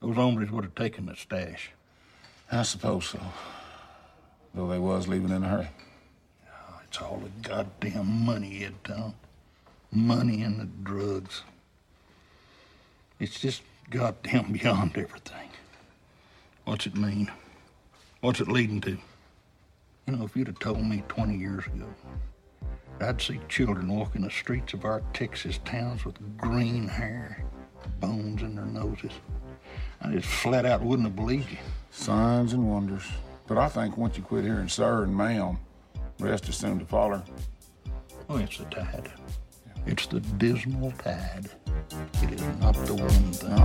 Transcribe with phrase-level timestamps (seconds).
[0.00, 1.70] those hombres would have taken the stash.
[2.50, 3.20] I suppose so.
[4.54, 5.68] Though they was leaving in a hurry.
[6.48, 9.14] Ah, it's all the goddamn money, Ed Tom.
[9.90, 11.42] Money and the drugs.
[13.18, 15.50] It's just goddamn beyond everything.
[16.64, 17.30] What's it mean?
[18.20, 18.98] What's it leading to?
[20.06, 21.86] You know, if you'd have told me 20 years ago,
[23.00, 27.44] I'd see children walking the streets of our Texas towns with green hair,
[28.00, 29.12] bones in their noses.
[30.00, 31.58] I just flat out wouldn't have believed you.
[31.90, 33.04] Signs and wonders.
[33.46, 35.58] But I think once you quit hearing sir and ma'am,
[36.18, 37.22] rest is soon to follow.
[38.28, 39.10] Oh, it's the tide.
[39.86, 41.48] It's the dismal tide.
[42.22, 43.56] It is not the one thing.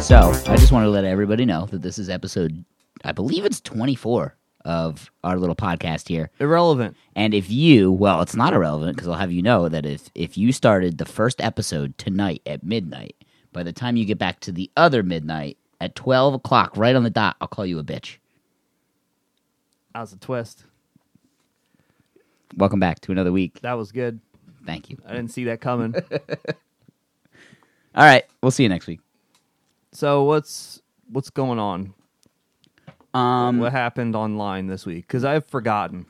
[0.00, 0.16] So
[0.50, 2.64] I just want to let everybody know that this is episode,
[3.04, 6.30] I believe it's 24 of our little podcast here.
[6.38, 6.96] Irrelevant.
[7.14, 10.36] And if you, well, it's not irrelevant because I'll have you know that if if
[10.38, 13.16] you started the first episode tonight at midnight,
[13.52, 17.02] by the time you get back to the other midnight at 12 o'clock, right on
[17.02, 18.16] the dot, I'll call you a bitch.
[19.94, 20.64] That was a twist.
[22.56, 23.60] Welcome back to another week.
[23.60, 24.20] That was good.
[24.64, 24.98] Thank you.
[25.06, 25.94] I didn't see that coming.
[27.94, 29.00] All right, we'll see you next week.
[29.92, 31.92] so what's what's going on?
[33.14, 35.06] Um, what happened online this week?
[35.06, 36.06] Because I've forgotten.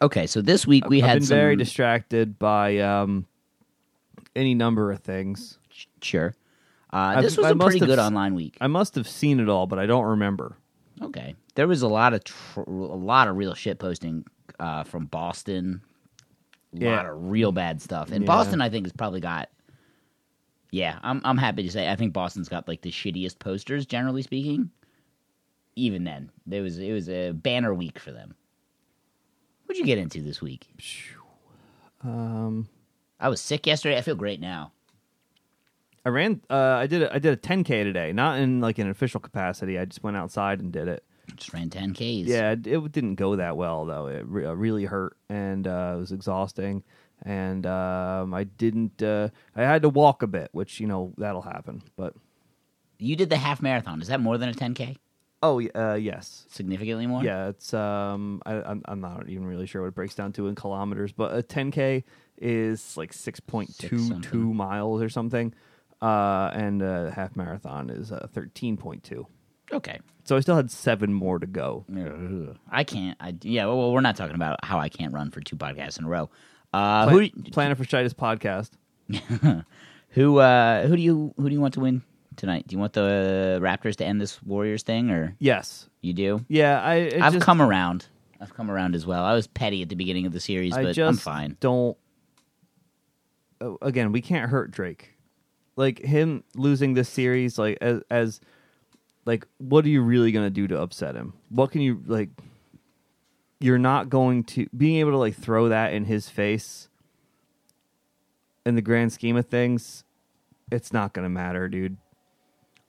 [0.00, 1.36] okay, so this week we I've had been some.
[1.36, 3.26] very distracted by um,
[4.34, 5.58] any number of things.
[6.00, 6.34] sure.
[6.92, 8.56] Uh, this was I a pretty good online week.
[8.60, 10.56] I must have seen it all, but I don't remember.
[11.02, 14.24] Okay, there was a lot of tr- a lot of real shit posting
[14.58, 15.82] uh, from Boston.
[16.74, 16.96] A Yeah.
[16.96, 18.26] lot of real bad stuff, and Yeah.
[18.26, 19.50] Boston I think has probably got.
[20.72, 24.22] Yeah, I'm I'm happy to say I think Boston's got like the shittiest posters generally
[24.22, 24.70] speaking.
[25.76, 28.34] Even then, there was it was a banner week for them.
[29.64, 30.66] What'd you get into this week?
[32.02, 32.68] Um,
[33.20, 33.96] I was sick yesterday.
[33.96, 34.72] I feel great now.
[36.04, 36.40] I ran.
[36.50, 37.02] Uh, I did.
[37.02, 39.78] A, I did a 10k today, not in like an official capacity.
[39.78, 41.04] I just went outside and did it.
[41.36, 42.26] Just ran 10ks.
[42.26, 44.06] Yeah, it, it didn't go that well though.
[44.06, 46.82] It re- uh, really hurt and uh, it was exhausting.
[47.22, 49.02] And um, I didn't.
[49.02, 51.82] Uh, I had to walk a bit, which you know that'll happen.
[51.96, 52.14] But
[52.98, 54.00] you did the half marathon.
[54.00, 54.96] Is that more than a 10k?
[55.42, 57.22] Oh, uh, yes, Significantly more.
[57.24, 57.48] yeah.
[57.48, 60.54] It's um, I, I'm I'm not even really sure what it breaks down to in
[60.54, 62.04] kilometers, but a 10k
[62.38, 64.54] is like 6.22 something.
[64.56, 65.54] miles or something,
[66.02, 69.24] uh, and a half marathon is uh, 13.2.
[69.72, 69.98] Okay.
[70.24, 71.84] So I still had seven more to go.
[71.90, 72.56] Ugh.
[72.70, 73.16] I can't.
[73.20, 73.64] I yeah.
[73.66, 76.28] Well, we're not talking about how I can't run for two podcasts in a row.
[76.72, 78.70] Uh, Plan- who Plantar Fasciitis podcast.
[80.10, 82.02] who uh, who do you who do you want to win
[82.40, 82.66] tonight?
[82.66, 85.88] Do you want the Raptors to end this Warriors thing, or Yes.
[86.00, 86.44] you do?
[86.48, 87.10] Yeah, I.
[87.20, 88.06] I've just- come around.
[88.40, 89.22] I've come around as well.
[89.22, 91.56] I was petty at the beginning of the series, I but I'm fine.
[91.60, 91.96] Don't.
[93.60, 95.14] Oh, Again, we can't hurt Drake.
[95.76, 98.40] Like him losing this series, like as as,
[99.26, 101.34] like what are you really gonna do to upset him?
[101.50, 102.30] What can you like?
[103.60, 106.88] You're not going to being able to like throw that in his face.
[108.64, 110.04] In the grand scheme of things,
[110.72, 111.98] it's not gonna matter, dude.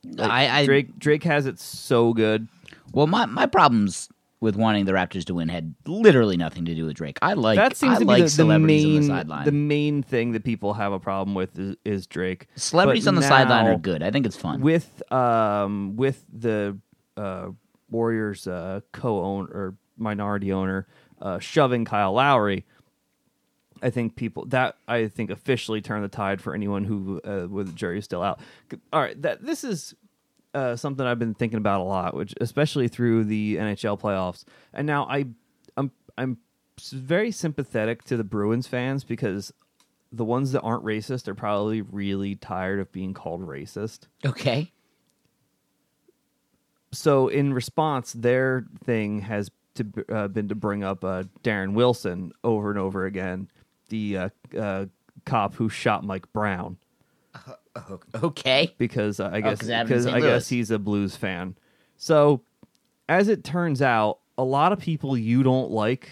[0.03, 2.47] Like, I, I Drake Drake has it so good.
[2.94, 6.85] well, my my problems with wanting the Raptors to win had literally nothing to do
[6.85, 7.19] with Drake.
[7.22, 10.31] I like that seems I to like be the, the main the the main thing
[10.31, 12.47] that people have a problem with is, is Drake.
[12.56, 14.01] celebrities But on the sideline are good.
[14.01, 14.61] I think it's fun.
[14.61, 16.78] with um with the
[17.16, 17.50] uh
[17.90, 20.88] Warriors uh co-owner or minority owner
[21.22, 22.66] uh shoving Kyle Lowry
[23.81, 27.67] I think people that I think officially turned the tide for anyone who uh, with
[27.67, 28.39] the jury is still out.
[28.93, 29.95] All right, that this is
[30.53, 34.43] uh, something I've been thinking about a lot, which especially through the NHL playoffs.
[34.73, 35.25] And now I
[35.77, 36.37] I'm I'm
[36.91, 39.53] very sympathetic to the Bruins fans because
[40.11, 44.71] the ones that aren't racist are probably really tired of being called racist okay.
[46.91, 52.33] so in response, their thing has to uh, been to bring up uh, Darren Wilson
[52.43, 53.49] over and over again,
[53.91, 54.29] the uh,
[54.59, 54.85] uh,
[55.25, 56.78] cop who shot Mike Brown,
[58.23, 58.73] Okay.
[58.79, 60.16] because uh, I guess 'cause it happened in because St.
[60.16, 60.29] I Louis.
[60.29, 61.55] guess he's a blues fan.
[61.97, 62.41] So
[63.08, 66.09] as it turns out, a lot of people you don't like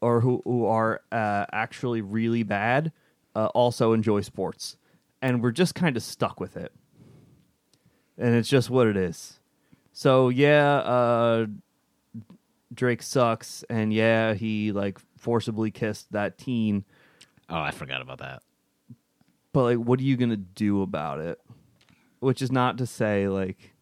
[0.00, 2.92] or who who are uh, actually really bad
[3.36, 4.76] uh, also enjoy sports,
[5.22, 6.72] and we're just kind of stuck with it,
[8.18, 9.40] and it's just what it is.
[9.92, 11.46] So yeah, uh,
[12.72, 16.84] Drake sucks, and yeah, he like forcibly kissed that teen.
[17.48, 18.42] Oh, I forgot about that.
[19.52, 21.40] But like, what are you gonna do about it?
[22.20, 23.72] Which is not to say like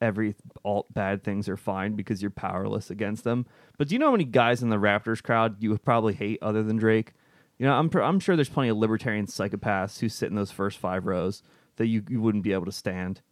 [0.00, 0.34] every
[0.64, 3.46] all bad things are fine because you're powerless against them.
[3.78, 6.40] But do you know how many guys in the Raptors crowd you would probably hate
[6.42, 7.12] other than Drake?
[7.58, 10.50] You know, I'm pr- I'm sure there's plenty of libertarian psychopaths who sit in those
[10.50, 11.44] first five rows
[11.76, 13.22] that you, you wouldn't be able to stand.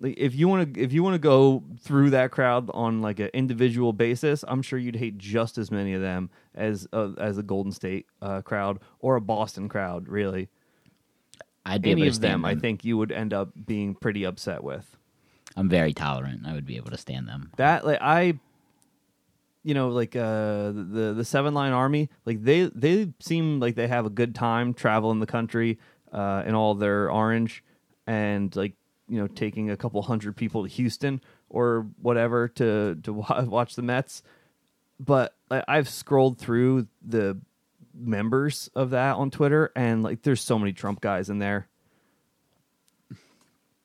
[0.00, 3.20] Like if you want to if you want to go through that crowd on like
[3.20, 7.38] an individual basis, I'm sure you'd hate just as many of them as uh, as
[7.38, 10.08] a Golden State uh, crowd or a Boston crowd.
[10.08, 10.48] Really,
[11.64, 13.94] I'd be any able to of stand them, I think you would end up being
[13.94, 14.96] pretty upset with.
[15.56, 16.46] I'm very tolerant.
[16.46, 17.50] I would be able to stand them.
[17.56, 18.40] that like I
[19.62, 23.86] you know like uh the the seven line army like they they seem like they
[23.86, 25.78] have a good time traveling the country
[26.12, 27.62] uh in all their orange
[28.06, 28.74] and like
[29.12, 33.12] you know taking a couple hundred people to Houston or whatever to to
[33.46, 34.22] watch the Mets
[34.98, 37.38] but I've scrolled through the
[37.94, 41.68] members of that on Twitter and like there's so many Trump guys in there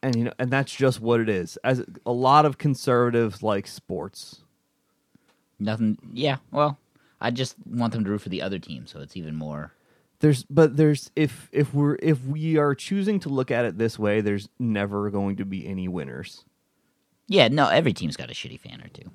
[0.01, 3.67] and you know and that's just what it is as a lot of conservatives like
[3.67, 4.41] sports
[5.59, 5.97] Nothing.
[6.13, 6.37] Yeah.
[6.51, 6.77] Well,
[7.19, 9.73] I just want them to root for the other team, so it's even more.
[10.19, 13.99] There's but there's if if we're if we are choosing to look at it this
[13.99, 16.43] way there's never going to be any winners
[17.27, 17.49] Yeah.
[17.49, 17.67] No.
[17.67, 19.11] Every team's got a shitty fan or two.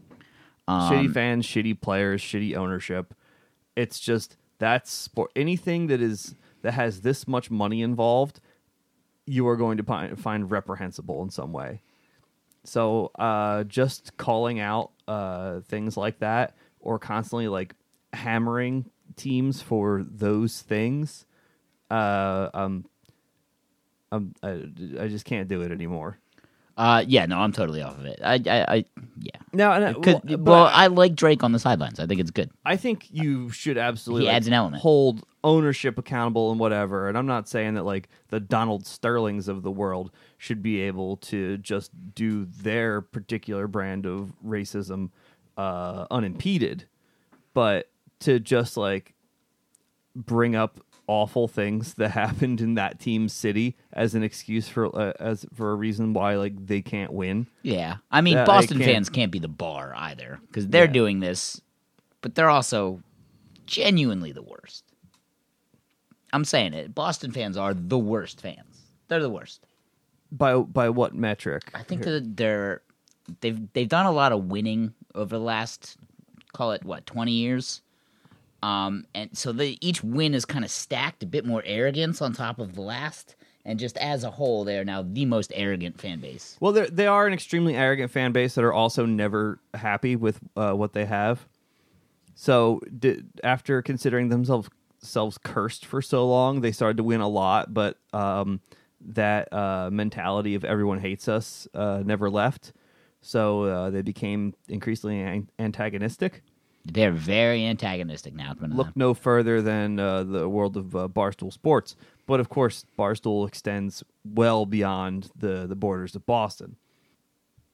[0.69, 3.15] Um, shitty fans shitty players shitty ownership
[3.75, 8.39] it's just that's sport anything that is that has this much money involved
[9.27, 11.83] you are going to find, find reprehensible in some way
[12.63, 17.75] so uh just calling out uh things like that or constantly like
[18.13, 18.85] hammering
[19.17, 21.27] teams for those things
[21.91, 22.85] uh um
[24.11, 24.65] um I,
[25.01, 26.19] I just can't do it anymore
[26.77, 27.05] Uh.
[27.07, 27.27] Yeah.
[27.27, 27.39] No.
[27.39, 28.19] I'm totally off of it.
[28.25, 28.35] I.
[28.47, 28.75] I.
[28.77, 28.85] I
[29.21, 29.41] yeah.
[29.53, 32.01] now and well, well, I like Drake on the sidelines.
[32.01, 32.51] I think it's good.
[32.65, 34.83] I think you should absolutely He like, adds an element.
[34.83, 37.09] hold ownership accountable and whatever.
[37.09, 41.19] And I'm not saying that like the Donald Sterlings of the world should be able
[41.19, 45.11] to just do their particular brand of racism
[45.59, 46.87] uh, unimpeded,
[47.53, 47.91] but
[48.23, 49.15] to just like
[50.17, 55.13] bring up awful things that happened in that team's city as an excuse for uh,
[55.21, 57.47] as for a reason why like they can't win.
[57.63, 57.97] Yeah.
[58.11, 60.93] I mean, Boston can't- fans can't be the bar either because they're Yeah.
[60.93, 61.61] doing this,
[62.21, 63.03] but they're also
[63.67, 64.85] genuinely the worst.
[66.33, 66.95] I'm saying it.
[66.95, 68.81] Boston fans are the worst fans.
[69.09, 69.67] They're the worst.
[70.31, 71.71] By by what metric?
[71.75, 72.81] I think that they're
[73.41, 75.99] they've they've done a lot of winning over the last
[76.55, 77.83] call it what twenty years,
[78.63, 82.33] um, and so the, each win is kind of stacked a bit more arrogance on
[82.33, 86.01] top of the last, and just as a whole, they are now the most arrogant
[86.01, 86.57] fan base.
[86.61, 90.73] Well, they are an extremely arrogant fan base that are also never happy with uh,
[90.73, 91.47] what they have.
[92.35, 94.69] So, di after considering themselves
[95.01, 98.61] selves cursed for so long, they started to win a lot, but um,
[99.01, 102.73] that uh, mentality of everyone hates us uh, never left.
[103.21, 106.43] So uh, they became increasingly an- antagonistic.
[106.85, 108.55] They're very antagonistic now.
[108.55, 111.95] Been Look no further than uh, the world of uh, Barstool Sports,
[112.27, 116.77] but of course, Barstool extends well beyond the the borders of Boston.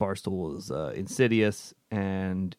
[0.00, 2.54] Barstool is uh, insidious, and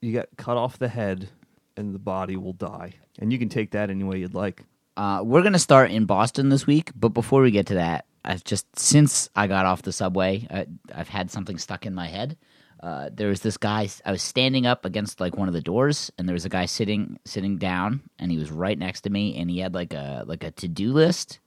[0.00, 1.30] you get cut off the head,
[1.76, 2.94] and the body will die.
[3.18, 4.64] And you can take that any way you'd like.
[4.96, 8.44] Uh, we're gonna start in Boston this week, but before we get to that, I've
[8.44, 12.36] just since I got off the subway, I, I've had something stuck in my head.
[12.82, 13.88] Uh, there was this guy.
[14.04, 16.66] I was standing up against like one of the doors, and there was a guy
[16.66, 20.24] sitting sitting down, and he was right next to me, and he had like a
[20.26, 21.38] like a to do list,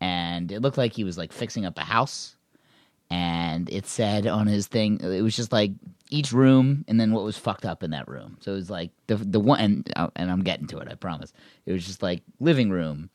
[0.00, 2.36] and it looked like he was like fixing up a house,
[3.10, 5.72] and it said on his thing, it was just like
[6.10, 8.36] each room, and then what was fucked up in that room.
[8.40, 10.94] So it was like the the one, and, uh, and I'm getting to it, I
[10.94, 11.32] promise.
[11.64, 13.08] It was just like living room,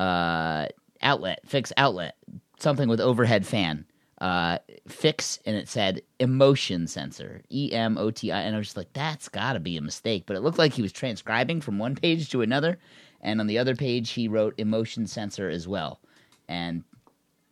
[0.00, 0.66] uh,
[1.00, 2.16] outlet, fix outlet,
[2.58, 3.86] something with overhead fan,
[4.22, 8.68] uh, fix, and it said emotion sensor, E M O T I, and I was
[8.68, 10.24] just like, that's got to be a mistake.
[10.26, 12.78] But it looked like he was transcribing from one page to another,
[13.20, 16.00] and on the other page he wrote emotion sensor as well.
[16.48, 16.84] And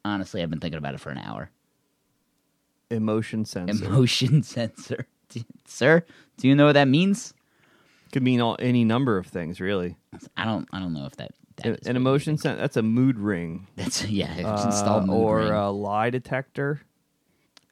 [0.05, 1.51] honestly, I've been thinking about it for an hour.
[2.89, 5.09] Emotion sensor Emotion sensor,
[5.67, 6.05] sir.
[6.37, 7.35] Do you know what that means?
[8.13, 9.97] could mean all, any number of things, really.
[10.37, 10.69] I don't.
[10.73, 11.33] I don't know if that.
[11.65, 13.67] An, an emotion sensor that's a mood ring.
[13.77, 14.35] That's yeah.
[14.35, 15.53] It's uh, installed mood or ring.
[15.53, 16.81] a lie detector.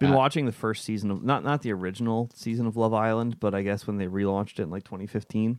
[0.00, 3.40] Been Uh, watching the first season of not not the original season of Love Island,
[3.40, 5.58] but I guess when they relaunched it in like 2015.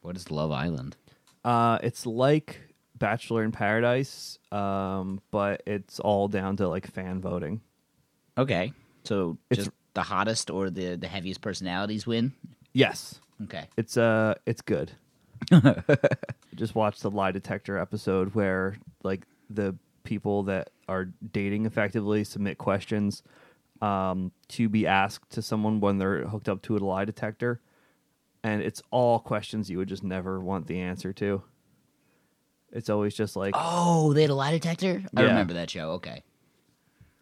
[0.00, 0.96] what is Love Island?
[1.44, 2.60] Uh, it's like
[2.96, 7.60] Bachelor in Paradise, um, but it's all down to like fan voting.
[8.36, 8.72] Okay,
[9.04, 12.32] so It's- just the hottest or the the heaviest personalities win.
[12.72, 13.66] Yes, Okay.
[13.76, 14.92] it's uh, it's good.
[16.54, 22.58] Just watched the lie detector episode where like the people that are dating effectively submit
[22.58, 23.22] questions
[23.82, 27.60] um, to be asked to someone when they're hooked up to a lie detector.
[28.42, 31.42] and it's all questions you would just never want the answer to.
[32.72, 35.02] It's always just like Oh, they had a lie detector.
[35.16, 35.28] I Yeah.
[35.28, 35.90] remember that show.
[35.92, 36.22] Okay,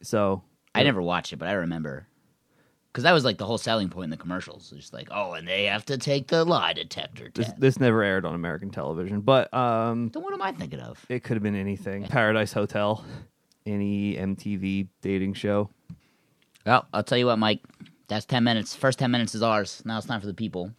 [0.03, 0.43] so.
[0.75, 2.07] I never watched it, but I remember
[2.97, 4.73] because that was like the whole selling point in the commercials.
[4.75, 7.61] It's like, oh, and they have to take the lie detector This, test.
[7.61, 11.05] this never aired on American television, but um, Then what am I thinking of?
[11.11, 12.05] it could have been anything.
[12.05, 13.05] Paradise Hotel,
[13.67, 15.69] any MTV dating show.
[16.65, 17.61] Well, I'll tell you what, Mike.
[18.09, 18.75] That's ten minutes.
[18.75, 19.83] First ten minutes is ours.
[19.85, 20.73] Now it's time for the people.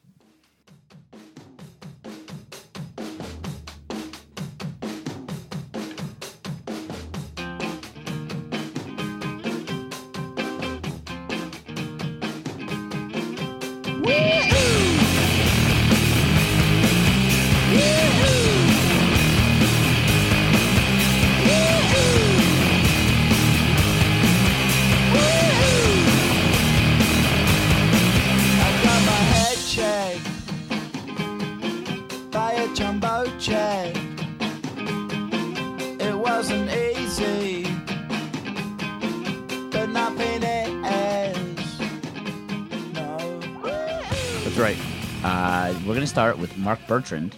[46.67, 47.33] Marc Bertrand,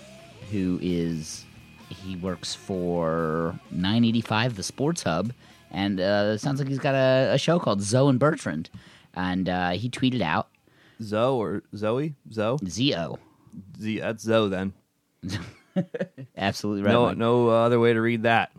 [0.52, 1.46] who is
[1.88, 5.34] he works for 985 The Sports Hub,
[5.70, 8.72] and uh, sounds like he's got a, a show called Zoe and Bertrand,
[9.14, 10.48] and uh, he tweeted out
[11.04, 12.16] Zoe or Zoe?
[12.34, 12.58] Zoe?
[12.68, 13.20] Z-O.
[13.80, 14.74] Z, that's Zoe then.
[16.36, 16.92] Absolutely right.
[16.92, 17.18] no, Mike.
[17.18, 18.52] no other way to read that.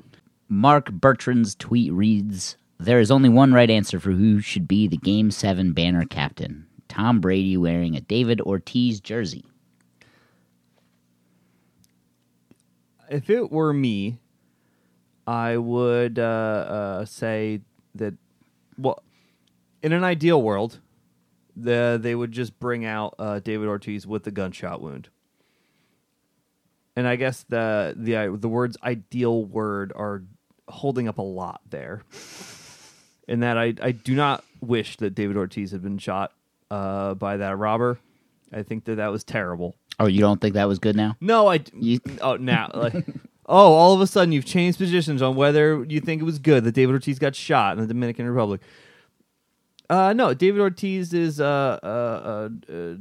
[0.48, 4.98] Marc Bertrand's tweet reads There is only one right answer for who should be the
[4.98, 9.44] Game 7 banner captain Tom Brady wearing a David Ortiz jersey.
[13.10, 14.20] If it were me,
[15.26, 17.60] I would uh, uh, say
[17.96, 18.14] that.
[18.78, 19.02] Well,
[19.82, 20.78] in an ideal world,
[21.56, 25.08] the they would just bring out uh, David Ortiz with the gunshot wound.
[26.94, 30.22] And I guess the the the words "ideal" word are
[30.68, 32.02] holding up a lot there.
[33.26, 36.32] In that I I do not wish that David Ortiz had been shot
[36.70, 37.98] uh, by that robber.
[38.52, 39.76] I think that that was terrible.
[40.00, 41.16] Oh, you don't think that was good now?
[41.20, 41.60] No, I.
[41.74, 42.94] You- oh, now, like,
[43.46, 46.64] oh, all of a sudden you've changed positions on whether you think it was good
[46.64, 48.60] that David Ortiz got shot in the Dominican Republic.
[49.88, 52.94] Uh, no, David Ortiz is uh, uh, uh,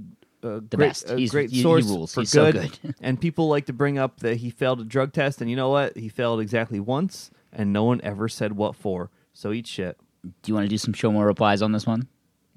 [0.44, 1.10] uh, great, best.
[1.10, 2.13] a He's- great he- source rules.
[2.13, 2.77] for He's so good.
[2.82, 2.96] good.
[3.01, 5.70] and people like to bring up that he failed a drug test, and you know
[5.70, 5.96] what?
[5.98, 9.10] He failed exactly once, and no one ever said what for.
[9.34, 9.98] So eat shit.
[10.24, 12.08] Do you want to do some show more replies on this one?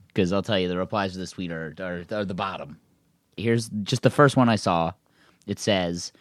[0.08, 2.78] Because I'll tell you, the replies to this tweet are, are, are the bottom.
[3.36, 4.92] Here's just the first one I saw.
[5.46, 6.12] It says,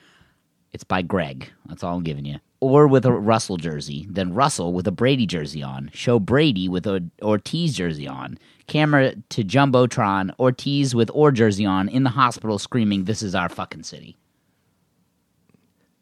[0.74, 1.52] it's by Greg.
[1.68, 2.38] That's all I'm giving you.
[2.60, 5.90] Orr with a Russell jersey, then Russell with a Brady jersey on.
[5.94, 8.38] Show Brady with a Ortiz jersey on.
[8.68, 13.50] Camera to Jumbotron, Ortiz with Orr jersey on in the hospital screaming, This is our
[13.50, 14.16] fucking city.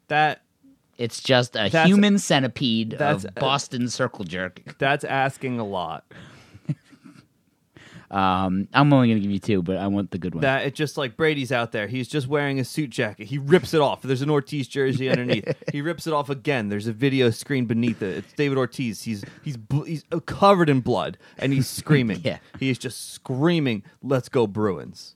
[0.08, 0.42] That
[0.98, 4.60] It's just a human centipede that's- of Boston circle jerk.
[4.78, 6.04] that's asking a lot.
[8.10, 10.42] Um, I'm only going to give you two, but I want the good one.
[10.42, 11.86] That it's just like Brady's out there.
[11.86, 13.26] He's just wearing a suit jacket.
[13.26, 14.02] He rips it off.
[14.02, 15.54] There's an Ortiz jersey underneath.
[15.72, 16.68] he rips it off again.
[16.70, 18.18] There's a video screen beneath it.
[18.18, 19.02] It's David Ortiz.
[19.02, 22.20] He's he's bl- he's covered in blood and he's screaming.
[22.24, 22.38] Yeah.
[22.58, 25.14] He is just screaming, "Let's go Bruins!"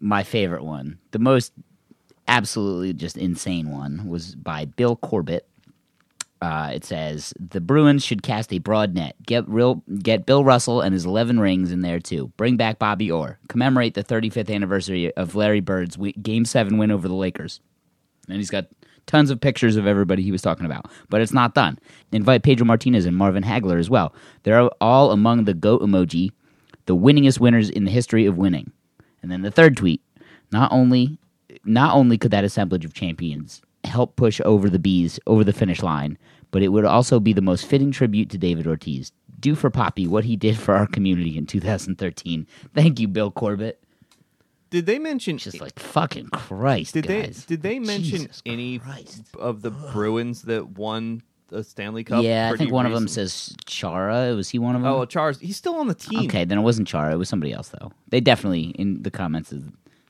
[0.00, 1.52] my favorite one, the most
[2.26, 5.46] absolutely just insane one, was by Bill Corbett.
[6.40, 9.16] Uh, it says the Bruins should cast a broad net.
[9.26, 12.32] Get real, get Bill Russell and his eleven rings in there too.
[12.36, 13.38] Bring back Bobby Orr.
[13.48, 17.60] Commemorate the 35th anniversary of Larry Bird's Game Seven win over the Lakers.
[18.28, 18.66] And he's got
[19.06, 20.86] tons of pictures of everybody he was talking about.
[21.08, 21.78] But it's not done.
[22.12, 24.14] Invite Pedro Martinez and Marvin Hagler as well.
[24.44, 26.30] They're all among the goat emoji,
[26.86, 28.70] the winningest winners in the history of winning.
[29.22, 30.02] And then the third tweet,
[30.52, 31.18] not only
[31.64, 35.82] not only could that assemblage of champions help push over the bees over the finish
[35.82, 36.16] line,
[36.50, 39.12] but it would also be the most fitting tribute to David Ortiz.
[39.40, 42.46] Do for Papi what he did for our community in 2013.
[42.74, 43.80] Thank you, Bill Corbett.
[44.70, 45.38] Did they mention?
[45.38, 47.46] Just like fucking Christ, did guys.
[47.46, 49.22] they did they mention Jesus any Christ.
[49.38, 52.22] of the Bruins that won the Stanley Cup?
[52.22, 54.34] Yeah, I think one of them says Chara.
[54.34, 54.94] Was he one of oh, them?
[54.94, 55.38] Oh, Charles.
[55.38, 56.26] He's still on the team.
[56.26, 57.14] okay, then it wasn't Chara.
[57.14, 57.92] It was somebody else, though.
[58.08, 59.64] They definitely in the comments, is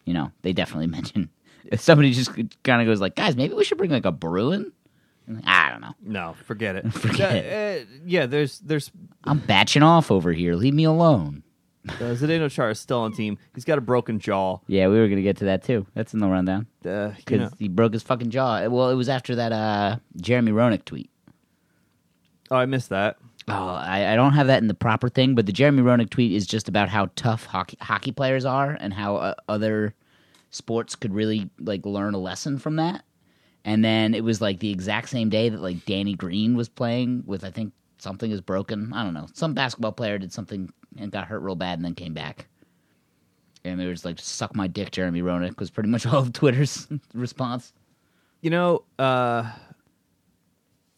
[0.04, 1.30] you know, they definitely mention.
[1.76, 2.30] Somebody just
[2.62, 4.72] kind of goes like, "Guys, maybe we should bring like a Bruin."
[5.26, 5.94] Like, I don't know.
[6.02, 6.90] No, forget it.
[6.92, 8.90] Forget yeah, uh, yeah, there's there's
[9.24, 10.54] I'm batching off over here.
[10.54, 11.42] Leave me alone.
[11.88, 13.36] uh, Zdeno Chara is still on team.
[13.54, 14.58] He's got a broken jaw.
[14.68, 15.86] Yeah, we were gonna get to that too.
[15.94, 17.50] That's in the rundown Uh, you because know.
[17.58, 18.66] he broke his fucking jaw.
[18.68, 21.10] Well, it was after that uh, Jeremy Roenick tweet.
[22.50, 23.18] Oh, I missed that.
[23.48, 26.32] Oh, I, I don't have that in the proper thing, but the Jeremy Roenick tweet
[26.32, 29.94] is just about how tough hockey hockey players are and how uh, other
[30.50, 33.04] sports could really like learn a lesson from that.
[33.64, 37.24] And then it was like the exact same day that like Danny Green was playing
[37.26, 38.92] with I think something is broken.
[38.92, 39.26] I don't know.
[39.34, 42.46] Some basketball player did something and got hurt real bad and then came back.
[43.64, 46.86] And there was like suck my dick Jeremy Roenick was pretty much all of Twitter's
[47.12, 47.72] response.
[48.40, 49.50] You know, uh,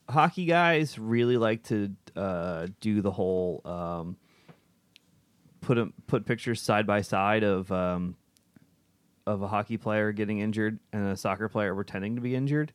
[0.08, 4.16] hockey guys really like to uh, do the whole um,
[5.60, 8.16] put 'em- put pictures side by side of um,
[9.32, 12.72] of a hockey player getting injured and a soccer player pretending to be injured.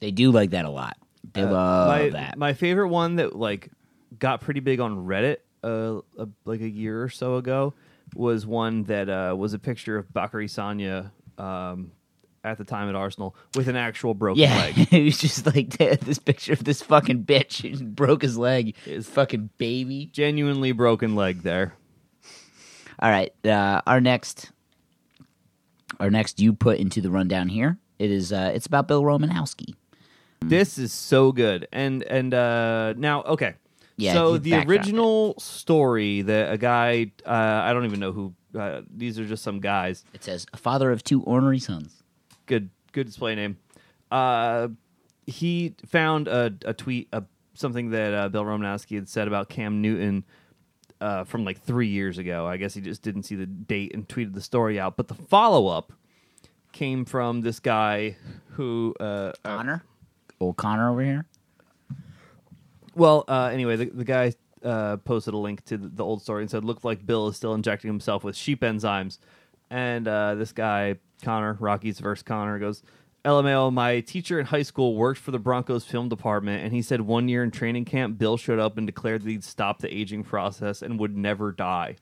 [0.00, 0.96] They do like that a lot.
[1.32, 2.36] They Uh, love my, that.
[2.38, 3.70] My favorite one that like
[4.18, 6.00] got pretty big on Reddit uh,
[6.44, 7.74] like a year or so ago
[8.14, 11.92] was one that uh, was a picture of Bacary Sagna um,
[12.44, 14.74] at the time at Arsenal with an actual broken Yeah, leg.
[14.92, 18.76] it was just like this picture of this fucking bitch who broke his leg.
[18.84, 20.10] His fucking baby.
[20.12, 21.74] Genuinely broken leg there.
[22.98, 24.51] All right, uh, our next,
[26.00, 27.78] our next you put into the rundown here.
[27.98, 28.32] It is.
[28.32, 29.74] Uh, it's about Bill Romanowski.
[30.40, 31.68] This is so good.
[31.72, 33.54] And and uh now okay.
[33.96, 38.82] Yeah, so the original story that a guy uh I don't even know who uh,
[38.90, 40.04] these are just some guys.
[40.12, 42.02] It says a father of two ornery sons.
[42.46, 43.58] Good good display name.
[44.10, 44.68] Uh
[45.26, 47.20] he found a, a tweet uh,
[47.54, 50.24] something that uh, Bill Romanowski had said about Cam Newton
[51.02, 52.46] uh, from like three years ago.
[52.46, 54.96] I guess he just didn't see the date and tweeted the story out.
[54.96, 55.92] But the follow up
[56.70, 58.16] came from this guy
[58.50, 59.82] who uh, Connor,
[60.40, 61.26] old Connor over here.
[62.94, 66.42] Well, uh, anyway, the, the guy uh, posted a link to the, the old story
[66.42, 69.18] and said, "Looked like Bill is still injecting himself with sheep enzymes."
[69.70, 72.82] And uh, this guy, Connor, Rocky's verse Connor, goes,
[73.24, 77.02] "LMAO, my teacher in high school worked for the Broncos film department, and he said
[77.02, 80.24] one year in training camp, Bill showed up and declared that he'd stop the aging
[80.24, 81.96] process and would never die."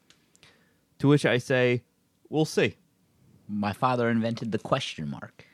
[1.00, 1.82] To which I say,
[2.28, 2.76] "We'll see."
[3.48, 5.44] My father invented the question mark.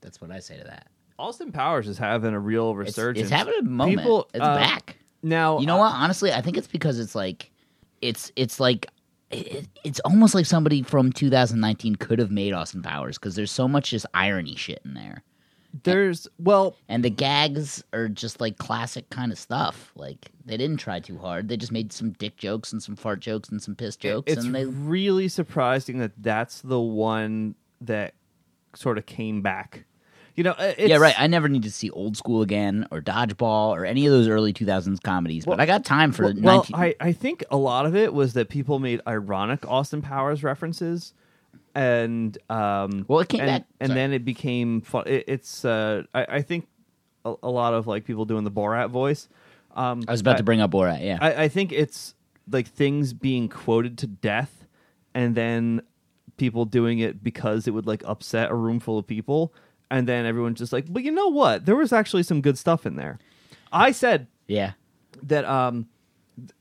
[0.00, 0.86] That's what I say to that.
[1.18, 3.24] Austin Powers is having a real It's, resurgence.
[3.24, 3.98] it's having a moment.
[3.98, 4.96] People, it's uh, back.
[5.22, 5.58] now.
[5.58, 5.92] You know what?
[5.92, 7.50] Honestly, I think it's because it's like,
[8.00, 8.86] it's it's like,
[9.30, 13.68] it, it's almost like somebody from 2019 could have made Austin Powers because there's so
[13.68, 15.22] much just irony shit in there,
[15.84, 19.92] There's well, and the gags are just like classic kind of stuff.
[19.94, 23.20] Like they didn't try too hard; they just made some dick jokes and some fart
[23.20, 28.14] jokes and some piss jokes, it's and they really surprising that that's the one that
[28.74, 29.84] sort of came back.
[30.36, 31.14] You know, it's, yeah, right.
[31.18, 34.52] I never need to see Old School again or Dodgeball or any of those early
[34.52, 36.44] 2000s comedies, but I got time for well, 19.
[36.48, 40.42] well, I, I think a lot of it was that people made ironic Austin Powers
[40.42, 41.12] references,
[41.74, 45.04] and um, Well, it came and, back- and then it became fun.
[45.06, 46.68] It, it's uh, I, I think
[47.24, 49.28] a, a lot of like people doing the Borat voice.
[49.74, 51.04] Um, I was about to bring up Borat.
[51.04, 52.14] Yeah, I, I think it's
[52.50, 54.66] like things being quoted to death,
[55.14, 55.82] and then
[56.36, 59.52] people doing it because it would like upset a room full of people,
[59.90, 61.66] and then everyone's just like, "But you know what?
[61.66, 63.18] There was actually some good stuff in there."
[63.72, 64.72] I said yeah.
[65.22, 65.88] that um,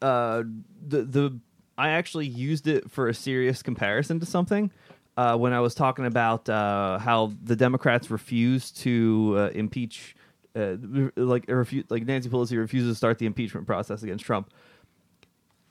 [0.02, 0.44] uh,
[0.88, 1.40] the the
[1.78, 4.72] I actually used it for a serious comparison to something.
[5.16, 10.16] Uh, when I was talking about uh, how the Democrats refuse to uh, impeach,
[10.56, 10.76] uh,
[11.16, 14.50] like refu- like Nancy Pelosi refuses to start the impeachment process against Trump,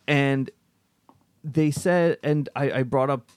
[0.06, 0.50] and
[1.44, 3.30] they said, and I, I brought up.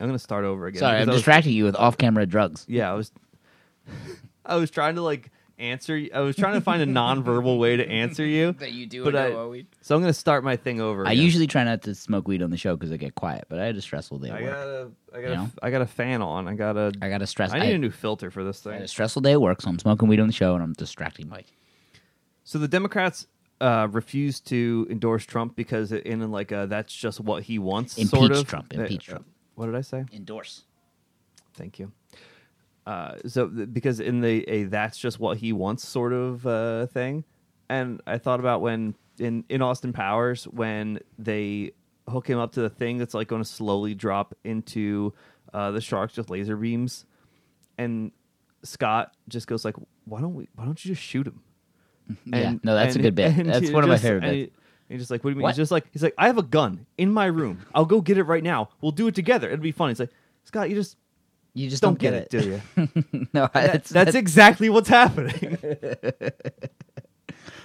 [0.00, 0.80] I'm going to start over again.
[0.80, 2.64] Sorry, I'm I was- distracting you with off-camera drugs.
[2.68, 3.10] yeah, I was
[4.44, 7.76] I was trying to like answer y- I was trying to find a nonverbal way
[7.76, 8.52] to answer you.
[8.60, 9.30] That you do but I,
[9.80, 11.06] So I'm going to start my thing over.
[11.06, 11.24] I again.
[11.24, 13.64] usually try not to smoke weed on the show because I get quiet, but I
[13.66, 14.52] had a stressful day at I work.
[14.54, 15.50] got a I got You a, know?
[15.62, 16.46] I got a fan on.
[16.48, 17.50] I got a I got a stress.
[17.52, 18.84] I I, need a new filter for this I had thing.
[18.84, 21.28] a stressful day at work, so I'm smoking weed on the show and I'm distracting
[21.28, 21.46] Mike.
[22.44, 23.26] So the Democrats
[23.60, 27.98] uh, refused to endorse Trump because it, in like a, that's just what he wants.
[27.98, 28.46] Impeach sort of.
[28.46, 29.26] Trump, Uh, impeach Trump.
[29.58, 30.04] What did I say?
[30.12, 30.62] Endorse.
[31.54, 31.90] Thank you.
[32.86, 36.86] Uh, so th- because in the a that's just what he wants sort of uh,
[36.86, 37.24] thing,
[37.68, 41.72] and I thought about when in in Austin Powers when they
[42.08, 45.12] hook him up to the thing that's like going to slowly drop into
[45.52, 47.04] uh, the sharks with laser beams,
[47.76, 48.12] and
[48.62, 50.48] Scott just goes like, "Why don't we?
[50.54, 51.42] Why don't you just shoot him?"
[52.24, 53.34] Yeah, no, that's a good bit.
[53.44, 54.52] That's one of my favorite bits.
[54.88, 55.50] He's just like, "What do you mean?" What?
[55.50, 57.60] He's just like, "He's like, I have a gun in my room.
[57.74, 58.70] I'll go get it right now.
[58.80, 59.50] We'll do it together.
[59.50, 60.10] It'll be fun." He's like,
[60.44, 60.96] "Scott, you just
[61.54, 65.58] You just don't, don't, get, it, do you?" no, That- that's, that's exactly what's happening.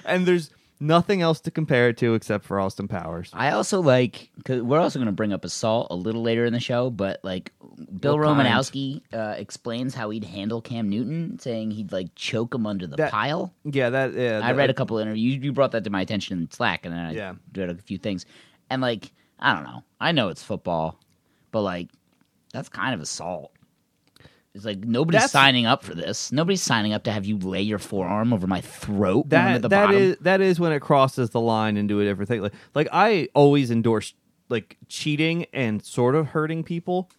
[0.06, 3.30] and there's nothing else to compare it to except for Austin Powers.
[3.34, 6.54] I also like because we're also going to bring up assault a little later in
[6.54, 7.52] the show, but like
[8.00, 8.28] Bill What?
[8.28, 12.96] Romanowski uh, explains how he'd handle Cam Newton, saying he'd like choke him under the
[12.98, 13.54] That- pile.
[13.64, 14.14] Yeah, that.
[14.14, 15.44] Yeah, I that- read a couple interviews.
[15.44, 17.34] You brought that to my attention in Slack, and then I Yeah.
[17.56, 18.26] read a few things.
[18.70, 19.84] And like, I don't know.
[20.00, 21.00] I know it's football,
[21.52, 21.90] but like,
[22.54, 23.52] that's kind of assault.
[24.56, 26.32] It's like nobody's That's- signing up for this.
[26.32, 29.30] Nobody's signing up to have you lay your forearm over my throat.
[29.30, 30.00] that at the that bottom.
[30.02, 32.42] is that is when it crosses the line into a different thing.
[32.42, 34.14] Like like I always endorse
[34.50, 37.10] like cheating and sort of hurting people.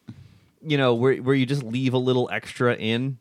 [0.66, 3.18] You know, where where you just leave a little extra in.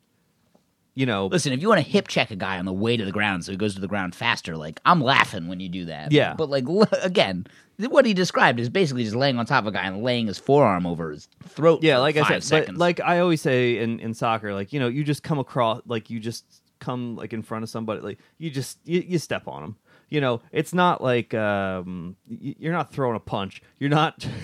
[0.95, 3.03] You know, Listen, if you want to hip check a guy on the way to
[3.03, 5.85] the ground so he goes to the ground faster, like I'm laughing when you do
[5.85, 6.11] that.
[6.11, 6.35] Yeah.
[6.35, 7.47] But like l- again,
[7.79, 10.37] what he described is basically just laying on top of a guy and laying his
[10.37, 11.81] forearm over his throat.
[11.81, 14.71] yeah, for like I five said, but like I always say in in soccer, like
[14.71, 16.45] you know, you just come across like you just
[16.77, 19.77] come like in front of somebody, like you just you, you step on them.
[20.09, 23.63] You know, it's not like um, y- you're not throwing a punch.
[23.79, 24.27] You're not.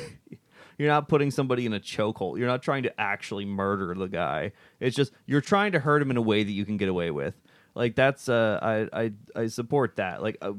[0.79, 2.39] You're not putting somebody in a chokehold.
[2.39, 4.53] You're not trying to actually murder the guy.
[4.79, 7.11] It's just you're trying to hurt him in a way that you can get away
[7.11, 7.35] with.
[7.75, 10.23] Like that's uh, I I I support that.
[10.23, 10.53] Like, uh,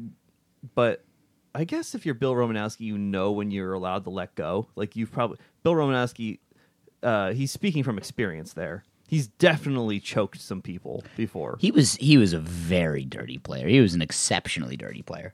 [0.75, 1.05] but
[1.55, 4.69] I guess if you're Bill Romanowski, you know when you're allowed to let go.
[4.77, 6.39] Like you've probably Bill Romanowski,
[7.03, 8.85] uh, he's speaking from experience there.
[9.09, 11.57] He's definitely choked some people before.
[11.61, 13.67] he was he was a very dirty player.
[13.67, 15.33] He was an exceptionally dirty player.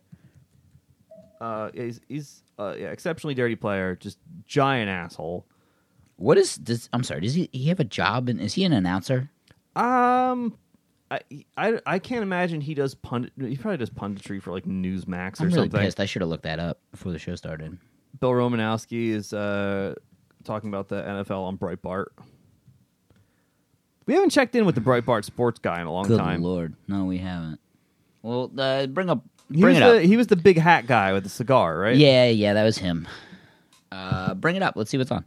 [1.41, 5.47] Uh, he's he's uh, yeah, exceptionally dirty player, just giant asshole.
[6.17, 8.73] What is does I'm sorry, does he he have a job and is he an
[8.73, 9.31] announcer?
[9.75, 10.57] Um,
[11.11, 11.21] I,
[11.57, 13.33] I I can't imagine he does pundit.
[13.39, 15.81] He probably does punditry for like Newsmax or I'm really something.
[15.81, 16.01] pissed.
[16.01, 17.77] I should have looked that up before the show started.
[18.19, 19.95] Bill Romanowski is uh,
[20.45, 22.07] talking about the NFL on Breitbart.
[24.07, 26.17] We haven't checked in with the Breitbart sports guy in a long time.
[26.17, 26.43] Good time.
[26.43, 26.75] lord.
[26.89, 27.61] No, we haven't.
[28.23, 30.03] Well, uh, bring up He bring was it the up.
[30.03, 31.97] he was the big hat guy with the cigar, right?
[31.97, 33.07] Yeah, yeah, that was him.
[33.93, 34.75] Uh, bring it up.
[34.77, 35.25] Let's see what's on.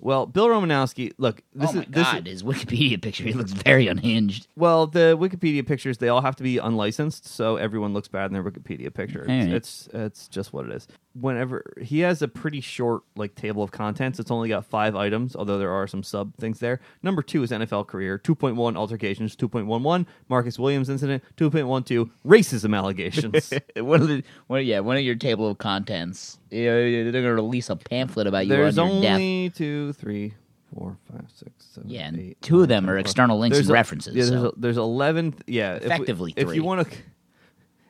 [0.00, 1.12] Well, Bill Romanowski.
[1.18, 3.24] Look, this oh my is this god, is his Wikipedia picture.
[3.24, 4.46] He looks very unhinged.
[4.56, 5.98] well the Wikipedia pictures.
[5.98, 9.24] They all have to be unlicensed, so everyone looks bad in their Wikipedia picture.
[9.28, 10.88] It's it's just what it is.
[11.14, 15.36] Whenever he has a pretty short like table of contents, it's only got five items,
[15.36, 16.80] although there are some sub things there.
[17.02, 18.16] Number two is NFL career.
[18.16, 19.36] Two point one altercations.
[19.36, 21.22] Two point one one Marcus Williams incident.
[21.36, 23.52] Two point one two racism allegations.
[23.76, 26.38] one of the, one, yeah, one of your table of contents.
[26.50, 29.14] Yeah, they're gonna release a pamphlet about you There's on your death.
[29.16, 30.32] only two, three,
[30.74, 33.00] four, five, six, seven, Yeah, and eight, two of nine, them are 10, 12.
[33.06, 35.34] external links There's and a- references, Yeah, there's, so- a, there's eleven.
[35.46, 36.96] Yeah, if we- Effectively if, you want to,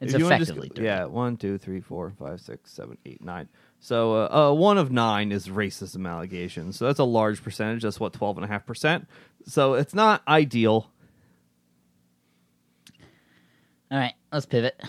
[0.02, 3.48] It's wanna just- effectively yeah, one, two, three, four, five, six, seven, eight, nine.
[3.80, 6.76] So uh, uh, one of nine is racism allegations.
[6.76, 7.82] So that's a large percentage.
[7.82, 9.08] That's what twelve and a half percent.
[9.46, 10.88] So it's not ideal.
[13.90, 14.80] All right, let's pivot.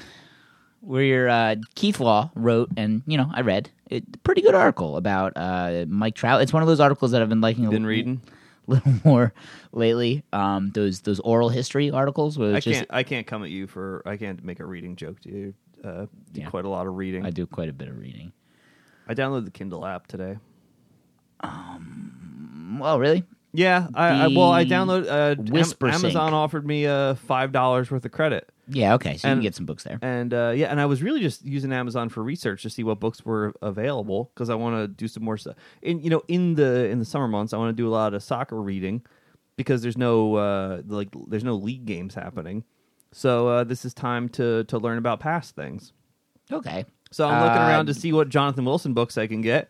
[0.82, 4.97] Where your uh, Keith Law wrote, and you know, I read a Pretty good article
[4.97, 6.41] about uh, Mike Trout.
[6.41, 7.65] It's one of those articles that I've been liking.
[7.65, 8.21] a Been little- reading.
[8.67, 9.34] little more
[9.71, 10.23] lately.
[10.32, 12.88] Um, those those oral history articles where I just can't.
[12.89, 14.02] I can't come at you for.
[14.06, 15.54] I can't make a reading joke to you.
[15.84, 16.49] Uh, do Yeah.
[16.49, 17.26] quite a lot of reading.
[17.26, 18.32] I, do quite a bit of reading.
[19.08, 20.38] I downloaded the Kindle app today.
[21.41, 22.78] Um.
[22.80, 23.23] Well, really?
[23.56, 25.06] Yeah, I, I well, I downloaded.
[25.08, 25.56] Uh, Am-
[25.94, 26.16] Amazon Sync.
[26.34, 28.96] offered me uh five dollars worth of credit, Yeah.
[28.96, 29.18] Okay.
[29.18, 30.00] So you And- can get some books there.
[30.02, 33.00] and uh, yeah, and I was really just using Amazon for research to see what
[33.00, 35.56] books were available because I want to do some more stuff.
[35.84, 38.13] In you know, in the in the summer months, I want to do a lot
[38.16, 39.04] of soccer reading
[39.56, 42.63] because there's no uh like there's no league games happening.
[43.12, 45.94] So uh, this is time to to learn about past things.
[46.52, 46.86] Okay.
[47.12, 49.70] So I'm looking Uh, around to see what Jonathan Wilson books I can get.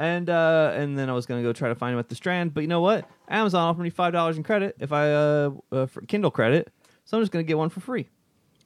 [0.00, 2.54] And uh, and then I was gonna go try to find him at the Strand,
[2.54, 3.06] but you know what?
[3.28, 6.72] Amazon offered me five dollars in credit if I uh, uh for Kindle credit,
[7.04, 8.08] so I'm just gonna get one for free.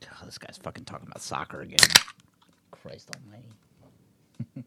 [0.05, 1.79] Oh, this guy's fucking talking about soccer again.
[2.71, 4.63] Christ Almighty.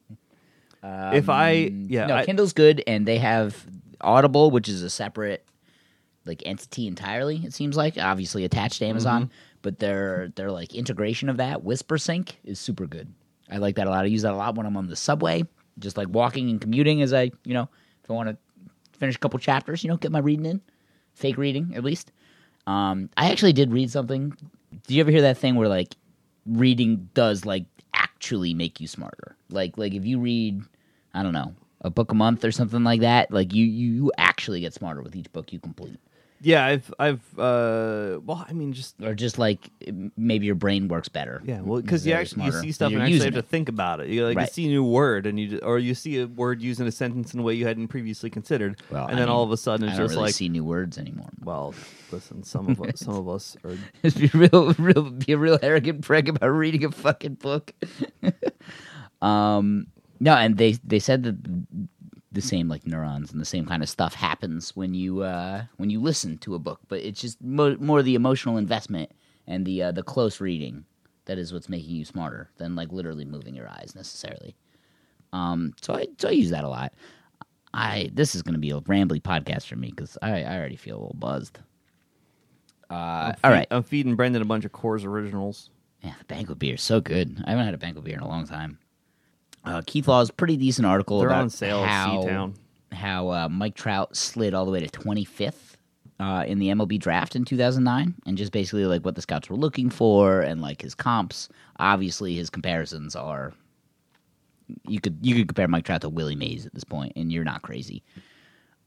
[1.18, 1.52] if I
[1.88, 3.66] yeah, Um, no, I, Kindle's good, and they have
[4.02, 5.46] Audible, which is a separate
[6.26, 7.38] like entity entirely.
[7.46, 9.34] It seems like obviously attached to Amazon, Mm-hmm.
[9.62, 13.14] but their their like integration of that Whisper Sync is super good.
[13.50, 14.04] I like that a lot.
[14.04, 15.46] I use that a lot when I'm on the subway,
[15.80, 17.02] just like walking and commuting.
[17.02, 17.70] As I you know,
[18.04, 18.38] if I want to
[18.98, 20.62] finish a couple chapters, you know, get my reading in,
[21.14, 22.12] fake reading at least.
[22.66, 24.36] Um, I actually did read something.
[24.88, 25.96] Did you ever hear that thing where like
[26.46, 29.36] reading does like actually make you smarter?
[29.50, 30.62] Like like if you read,
[31.14, 34.12] I don't know, a book a month or something like that, like you you, you
[34.18, 36.00] actually get smarter with each book you complete.
[36.40, 39.72] Yeah, I've I've uh well, I mean just or just like
[40.16, 41.42] maybe your brain works better.
[41.46, 44.02] yeah, well, because you actually you see stuff You're and actually have to think about
[44.02, 44.10] it.
[44.10, 44.48] You like Right.
[44.48, 46.92] you see a new word and you or you see a word used in a
[46.92, 49.52] sentence in a way you hadn't previously considered, Well, and I then mean, all of
[49.52, 51.30] a sudden I it's don't just really like, see new words anymore.
[51.44, 51.74] well,
[52.12, 55.58] listen, some of us, some of us are Just be real, real, be a real
[55.64, 57.74] arrogant prick about reading a fucking book.
[59.22, 59.88] um,
[60.20, 61.36] no, and they they said that
[62.32, 65.90] the same like neurons and the same kind of stuff happens when you uh when
[65.90, 69.12] you listen to a book, but it's just mo- more the emotional investment
[69.48, 70.86] and the uh, the close reading
[71.26, 74.56] that is what's making you smarter than like literally moving your eyes necessarily.
[75.34, 76.94] Um, so I so I use that a lot.
[77.74, 80.78] I this is going to be a rambly podcast for me because I, I already
[80.78, 81.60] feel a little buzzed.
[82.90, 85.70] Uh, all right, I'm feeding Brendan a bunch of Coors originals.
[86.02, 87.42] yeah, the banquet beer is so good.
[87.46, 88.80] I haven't had a banquet beer in a long time.
[89.68, 92.54] Uh, Keith Law's pretty decent article They're about on sale at how C-Town.
[92.92, 95.76] how uh, Mike Trout slid all the way to 25th
[96.20, 99.58] uh, in the MLB draft in 2009, and just basically like what the scouts were
[99.58, 101.50] looking for and like his comps.
[101.80, 103.54] Obviously, his comparisons are
[104.88, 107.44] you could you could compare Mike Trout to Willie Mays at this point, and you're
[107.44, 108.04] not crazy.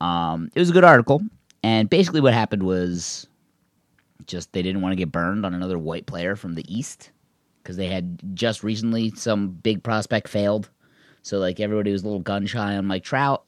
[0.00, 1.22] Um, it was a good article,
[1.62, 3.26] and basically what happened was
[4.26, 7.10] just they didn't want to get burned on another white player from the East
[7.62, 10.70] because they had just recently some big prospect failed.
[11.22, 13.44] So like everybody was a little gun shy on Mike Trout.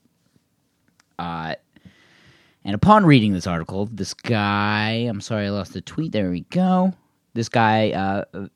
[1.19, 1.55] Uh,
[2.65, 6.13] and upon reading this article, this guy, I'm sorry I lost the tweet.
[6.13, 6.93] There we go.
[7.35, 8.47] This guy, uh,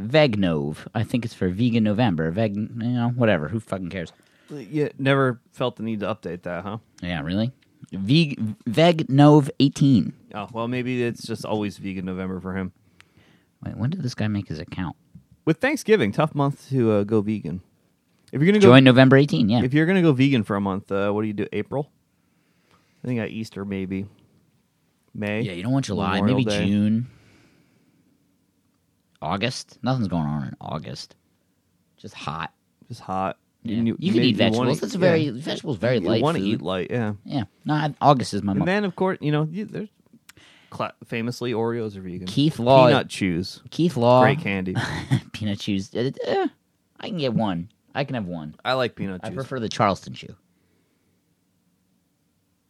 [0.00, 2.30] Vegnov, I think it's for Vegan November.
[2.30, 3.48] Veg, you know, whatever.
[3.48, 4.12] Who fucking cares?
[4.50, 6.78] Yeah, never felt the need to update that, huh?
[7.02, 7.52] Yeah, really.
[7.92, 10.12] Veg, Vegnov 18.
[10.34, 12.72] Oh well, maybe it's just always vegan November for him.
[13.64, 14.96] Wait, when did this guy make his account?
[15.44, 17.60] With Thanksgiving, tough month to uh, go vegan.
[18.32, 19.48] If you're gonna go, Join November 18.
[19.48, 19.62] Yeah.
[19.64, 21.46] if you're gonna go vegan for a month, uh, what do you do?
[21.52, 21.90] April?
[23.02, 24.06] I think at Easter maybe.
[25.14, 25.40] May.
[25.42, 26.66] Yeah, you don't want July, Memorial maybe Day.
[26.66, 27.06] June,
[29.20, 29.78] August.
[29.82, 31.16] Nothing's going on in August.
[31.96, 32.52] Just hot.
[32.88, 33.36] Just hot.
[33.62, 33.76] Yeah.
[33.82, 34.58] You, can maybe eat vegetables.
[34.58, 35.00] wanna- That's a yeah.
[35.00, 36.22] very vegetables very You light.
[36.22, 36.48] want to food.
[36.48, 37.12] eat light, yeah.
[37.24, 38.66] Yeah, no, I, August is my And month.
[38.66, 39.88] then of course, you know, you, there's
[40.70, 42.26] cla- famously Oreos are vegan.
[42.26, 44.74] Keith Law, Peanut chews, Keith Law, great candy.
[45.32, 45.94] peanut chews.
[45.94, 46.48] Uh, uh,
[46.98, 47.70] I can get one.
[47.94, 48.54] I can have one.
[48.64, 49.34] I like peanut I chews.
[49.34, 50.34] prefer the Charleston chew.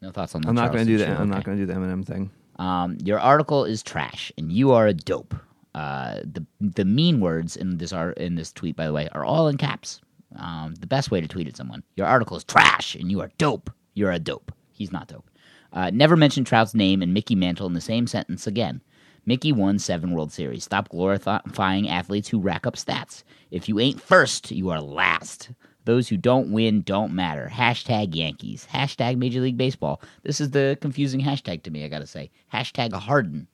[0.03, 0.49] No thoughts on that.
[0.49, 1.21] I'm not going to do that.
[1.21, 2.31] I'm not going to do the M&M thing.
[2.57, 5.35] Um, your article is trash, and you are a dope.
[5.75, 9.25] Uh, the the mean words in this art in this tweet, by the way, are
[9.25, 10.01] all in caps.
[10.37, 13.31] Um, the best way to tweet at someone: your article is trash, and you are
[13.39, 13.71] dope.
[13.95, 14.53] You're a dope.
[14.73, 15.30] He's not dope.
[15.73, 18.81] Uh, never mention Trout's name and Mickey Mantle in the same sentence again.
[19.27, 20.65] Mickey won seven World Series.
[20.65, 23.23] Stop glorifying athletes who rack up stats.
[23.51, 25.51] If you ain't first, you are last.
[25.85, 27.51] Those who don't win don't matter.
[27.53, 28.67] Hashtag Yankees.
[28.73, 30.01] Hashtag Major League Baseball.
[30.23, 32.31] This is the confusing hashtag to me, I gotta say.
[32.53, 33.47] Hashtag Harden.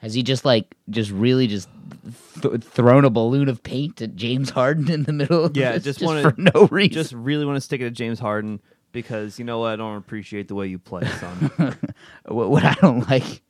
[0.00, 1.68] Has he just like, just really just
[2.42, 5.84] th- thrown a balloon of paint at James Harden in the middle of Yeah, this
[5.84, 6.92] just just wanna- for no reason?
[6.92, 8.60] Just really want to stick it to James Harden
[8.96, 9.72] because you know what?
[9.74, 11.50] I don't appreciate the way you play, son.
[12.24, 13.42] what, what I don't like.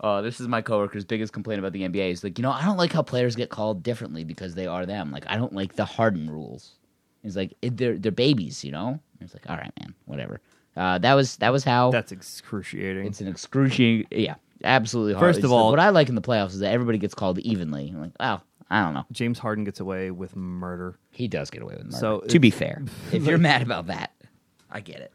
[0.00, 2.10] Oh, this is my coworker's biggest complaint about the NBA.
[2.10, 4.84] Is like, you know, I don't like how players get called differently because they are
[4.86, 5.12] them.
[5.12, 6.74] Like, I don't like the Harden rules.
[7.22, 8.98] He's like, it, they're they're babies, you know.
[9.20, 10.40] It's like, all right, man, whatever.
[10.76, 11.92] Uh, that was that was how.
[11.92, 13.06] That's excruciating.
[13.06, 14.34] it's an excruciating, yeah,
[14.64, 15.14] absolutely.
[15.14, 15.26] Hard.
[15.26, 17.38] First of It's- all- what I like in the playoffs is that everybody gets called
[17.38, 17.88] evenly.
[17.88, 19.04] I'm like, oh, I don't know.
[19.12, 20.98] James Harden gets away with murder.
[21.10, 21.96] He does get away with murder.
[21.96, 22.82] So to be fair,
[23.12, 24.12] if you're mad about that,
[24.70, 25.12] I get it.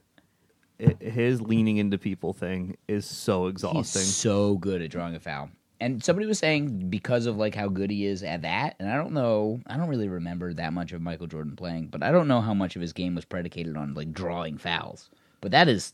[0.80, 4.02] I his leaning into people thing is so exhausting.
[4.02, 5.50] He's so good at drawing a foul.
[5.80, 8.96] And somebody was saying because of like how good he is at that, and I
[8.96, 12.28] don't know, I don't really remember that much of Michael Jordan playing, but I don't
[12.28, 15.10] know how much of his game was predicated on like drawing fouls.
[15.42, 15.94] But that is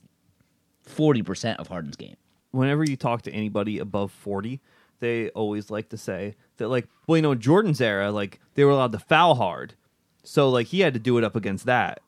[0.84, 2.18] forty percent of Harden's game.
[2.52, 4.60] Whenever you talk to anybody above 40,
[5.00, 8.64] they always like to say that, like, well, you know, in Jordan's era, like, they
[8.64, 9.76] were allowed to foul hard.
[10.24, 12.02] So, like, he had to do it up against that.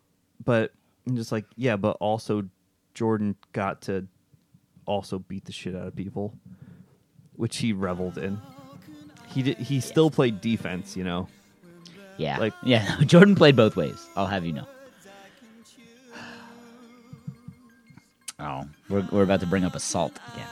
[0.43, 0.71] But
[1.07, 2.43] I'm just like, yeah, but also
[2.93, 4.07] Jordan got to
[4.85, 6.33] also beat the shit out of people,
[7.35, 8.39] which he reveled in.
[9.27, 11.27] He did, he still played defense, you know.
[12.17, 12.97] Yeah, Like- yeah.
[13.05, 14.05] Jordan played both ways.
[14.15, 14.67] I'll have you know.
[18.39, 20.47] Oh, we're we're about to bring up assault again.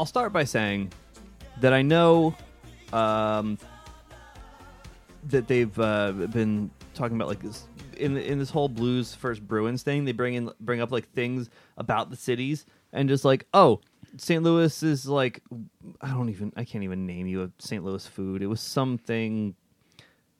[0.00, 0.94] I'll start by saying
[1.60, 2.34] that I know
[2.90, 3.58] um,
[5.28, 7.66] that they've uh, been talking about like this
[7.98, 10.06] in in this whole blues first Bruins thing.
[10.06, 13.82] They bring in bring up like things about the cities and just like oh.
[14.16, 14.42] St.
[14.42, 15.42] Louis is like
[16.00, 17.84] I don't even I can't even name you a St.
[17.84, 18.42] Louis food.
[18.42, 19.54] It was something.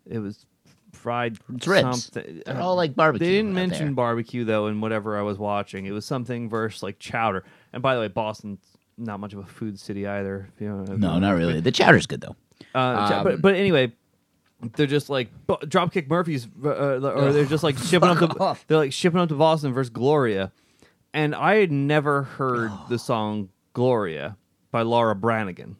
[0.06, 0.46] It was
[0.92, 2.04] fried ribs.
[2.04, 2.42] something.
[2.46, 3.94] They're all like barbecue They didn't mention there.
[3.94, 5.84] barbecue though in whatever I was watching.
[5.84, 7.44] It was something versus like chowder.
[7.74, 8.69] And by the way, Boston's
[9.00, 10.48] not much of a food city either.
[10.54, 11.60] If you know, No, not really.
[11.60, 12.36] The chowder's good though.
[12.74, 13.92] Uh, ch- Um, but but anyway,
[14.76, 18.34] they're just like bu- Dropkick Murphys, uh, uh, or they're just like shipping up fuck
[18.36, 18.64] to off.
[18.68, 20.52] they're like shipping up to Boston versus Gloria,
[21.14, 24.36] and I had never heard the song Gloria
[24.70, 25.76] by Laura Branigan,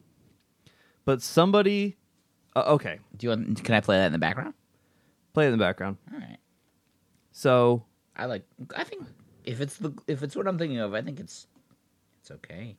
[1.05, 1.97] but somebody,
[2.57, 3.63] uh, okay, Do you want?
[3.63, 4.55] Can I play that in the background?
[5.33, 5.97] play it in the background.
[6.13, 6.39] All right.
[7.33, 7.85] So
[8.17, 8.43] I like.
[8.77, 9.05] I think
[9.45, 11.47] if it's the if it's what I'm thinking of, I think it's
[12.21, 12.77] it's okay.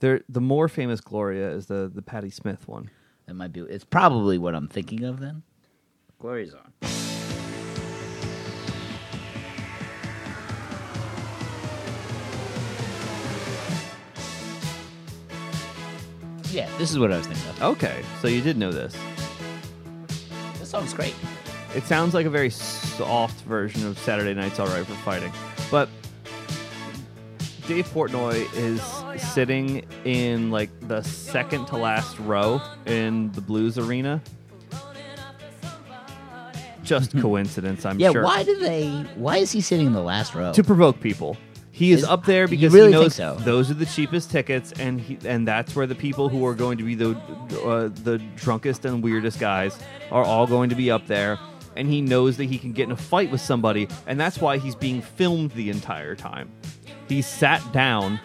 [0.00, 2.90] There, the more famous Gloria is the the Patti Smith one.
[3.26, 3.60] That might be.
[3.60, 5.42] It's probably what I'm thinking of then.
[6.18, 6.72] Gloria's on.
[16.50, 17.62] Yeah, this is what I was thinking of.
[17.62, 18.96] Okay, so you did know this.
[20.58, 21.14] This song's great.
[21.74, 25.32] It sounds like a very soft version of Saturday Night's All Right for Fighting.
[25.70, 25.90] But
[27.66, 28.80] Dave Portnoy is
[29.32, 34.22] sitting in like the second to last row in the blues arena.
[36.84, 38.06] Just coincidence, I'm sure.
[38.06, 38.22] Yeah, sure.
[38.22, 38.88] why do they?
[39.16, 40.52] Why is he sitting in the last row?
[40.52, 41.36] To provoke people.
[41.72, 43.34] He is Is- up there you because really he think knows so?
[43.40, 46.78] those are the cheapest tickets, and he, and that's where the people who are going
[46.78, 47.10] to be the
[47.64, 49.76] uh, the drunkest and weirdest guys
[50.12, 51.38] are all going to be up there.
[51.74, 54.56] And he knows that he can get in a fight with somebody, and that's why
[54.56, 56.50] he's being filmed the entire time.
[57.08, 58.20] He sat down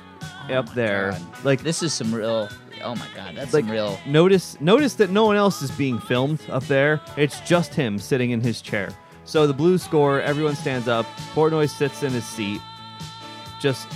[0.49, 1.45] oh up there, God.
[1.45, 2.49] like this is some real.
[2.83, 3.99] Oh my god, that's like some real.
[4.07, 6.99] notice notice that no one else is being filmed up there.
[7.17, 8.89] It's just him sitting in his chair.
[9.23, 11.05] So the blues score, everyone stands up.
[11.33, 12.59] Portnoy sits in his seat,
[13.61, 13.87] just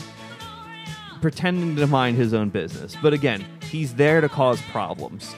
[1.19, 2.95] pretending to mind his own business.
[3.01, 5.33] But again, he's there to cause problems.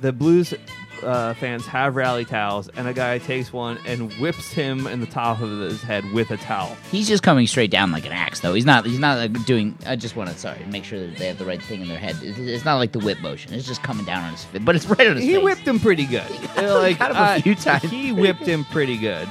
[0.00, 0.54] The blues
[1.02, 5.06] uh, fans have rally towels, and a guy takes one and whips him in the
[5.06, 6.76] top of his head with a towel.
[6.90, 8.54] He's just coming straight down like an axe, though.
[8.54, 8.86] He's not.
[8.86, 9.76] He's not like doing.
[9.86, 11.98] I just want to sorry make sure that they have the right thing in their
[11.98, 12.16] head.
[12.22, 13.52] It's, it's not like the whip motion.
[13.54, 15.44] It's just coming down on his but it's right on his he face.
[15.44, 16.30] whipped him pretty good.
[16.56, 17.82] like him a uh, few times.
[17.84, 19.28] He whipped him pretty good.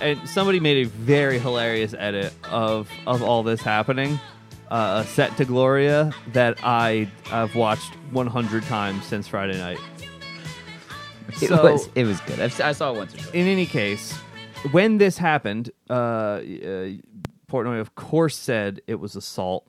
[0.00, 4.18] And somebody made a very hilarious edit of of all this happening,
[4.70, 9.78] uh, set to Gloria that I have watched 100 times since Friday night.
[11.42, 11.88] It So- was.
[11.94, 12.40] It was good.
[12.40, 13.30] I've, I saw it once or twice.
[13.34, 14.12] In any case,
[14.72, 16.90] when this happened, uh, uh,
[17.50, 19.66] Portnoy of course said it was assault.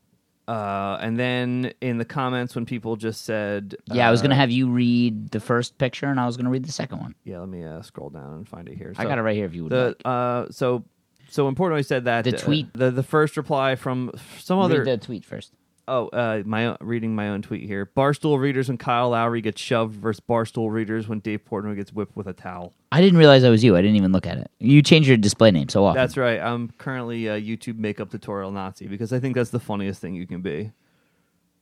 [0.47, 4.37] Uh, and then in the comments, when people just said, Yeah, I was gonna uh,
[4.39, 7.15] have you read the first picture, and I was gonna read the second one.
[7.23, 8.93] Yeah, let me uh, scroll down and find it here.
[8.97, 10.01] I So- got it right here if you would the like.
[10.03, 10.83] uh so
[11.29, 14.87] so when Portnoy said that The tweet- the the first reply from some other read
[14.99, 15.53] the tweet first.
[15.91, 19.61] Oh uh my own, reading my own tweet here barstool readers when Kyle Lowry gets
[19.61, 22.73] shoved versus barstool readers when Dave Portnoy gets whipped with a towel.
[22.91, 23.75] I didn't realize that was you.
[23.75, 24.49] I didn't even look at it.
[24.59, 26.01] You change your display name so often.
[26.01, 26.39] That's right.
[26.39, 30.27] I'm currently a YouTube makeup tutorial Nazi because I think that's the funniest thing you
[30.27, 30.71] can be.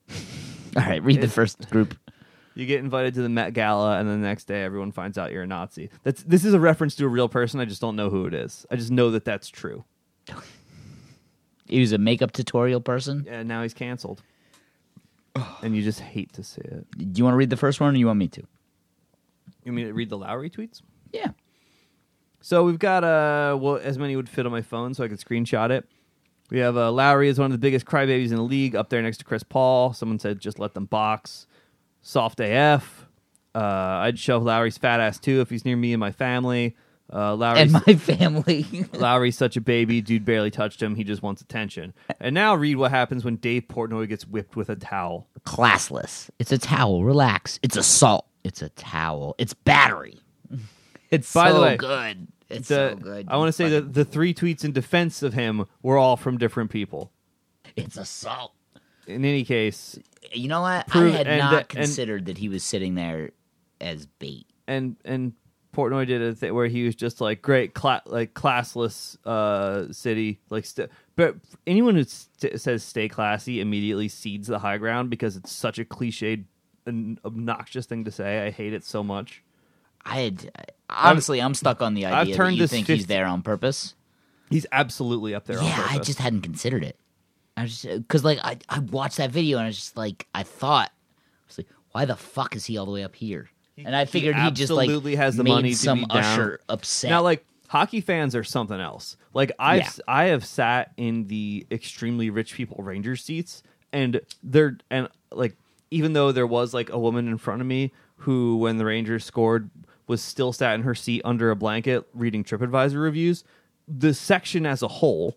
[0.77, 1.97] All right, read the first group.
[2.55, 5.43] You get invited to the Met Gala, and the next day everyone finds out you're
[5.43, 5.89] a Nazi.
[6.03, 7.59] That's this is a reference to a real person.
[7.59, 8.65] I just don't know who it is.
[8.69, 9.85] I just know that that's true.
[11.69, 13.25] He was a makeup tutorial person.
[13.29, 14.21] And now he's canceled,
[15.61, 16.85] and you just hate to see it.
[16.97, 18.43] Do you want to read the first one, or you want me to?
[19.63, 20.81] You mean to read the Lowry tweets?
[21.11, 21.31] Yeah.
[22.41, 25.19] So we've got uh well as many would fit on my phone, so I could
[25.19, 25.87] screenshot it.
[26.49, 29.01] We have uh, Lowry is one of the biggest crybabies in the league, up there
[29.01, 29.93] next to Chris Paul.
[29.93, 31.45] Someone said just let them box.
[32.01, 33.05] Soft AF.
[33.53, 36.75] Uh, I'd shove Lowry's fat ass too if he's near me and my family.
[37.11, 38.85] Uh, Lowry's, And my family.
[38.93, 39.99] Lowry's such a baby.
[40.01, 40.95] Dude barely touched him.
[40.95, 41.93] He just wants attention.
[42.19, 45.27] And now read what happens when Dave Portnoy gets whipped with a towel.
[45.45, 46.29] Classless.
[46.39, 47.03] It's a towel.
[47.03, 47.59] Relax.
[47.63, 48.27] It's assault.
[48.43, 49.35] It's a towel.
[49.37, 50.19] It's battery.
[51.11, 52.27] It's By so the way, good.
[52.51, 53.25] It's The- so good.
[53.29, 56.37] I want to say that the three tweets in defense of him were all from
[56.37, 57.11] different people.
[57.75, 58.53] it's assault.
[59.07, 59.97] In any case,
[60.33, 60.85] You know what?
[60.87, 63.31] Prove- I had and- not and- considered that he was sitting there
[63.81, 64.45] as bait.
[64.67, 65.33] and and
[65.79, 70.39] Portnoy did a thing where he was just like great, cla- like classless uh, city,
[70.49, 75.35] like st- but anyone who st- says stay classy immediately cedes the high ground because
[75.35, 76.43] it's such a cliched
[76.85, 78.45] and obnoxious thing to say.
[78.45, 79.43] I hate it so much.
[80.05, 80.51] I had
[80.89, 83.41] honestly, I'm stuck on the I've idea that turned you this think he's there on
[83.41, 83.95] purpose.
[84.49, 85.59] He's absolutely up there.
[85.59, 86.97] on yeah, I just hadn't considered it.
[87.55, 90.43] I just because like I I watched that video and I was just like I
[90.43, 93.49] thought I was like why the fuck is he all the way up here?
[93.85, 96.17] And I figured he, just like absolutely has the made money to some be down.
[96.17, 97.09] usher upset.
[97.09, 99.15] Now, like hockey fans are something else.
[99.33, 99.89] Like I've Yeah.
[100.07, 103.63] I have sat in the extremely rich people Rangers seats,
[103.93, 105.55] and they're and like
[105.91, 107.91] even though there was like a woman in front of me
[108.23, 109.69] who, when the Rangers scored,
[110.07, 113.43] was still sat in her seat under a blanket reading TripAdvisor reviews.
[113.87, 115.35] The section as a whole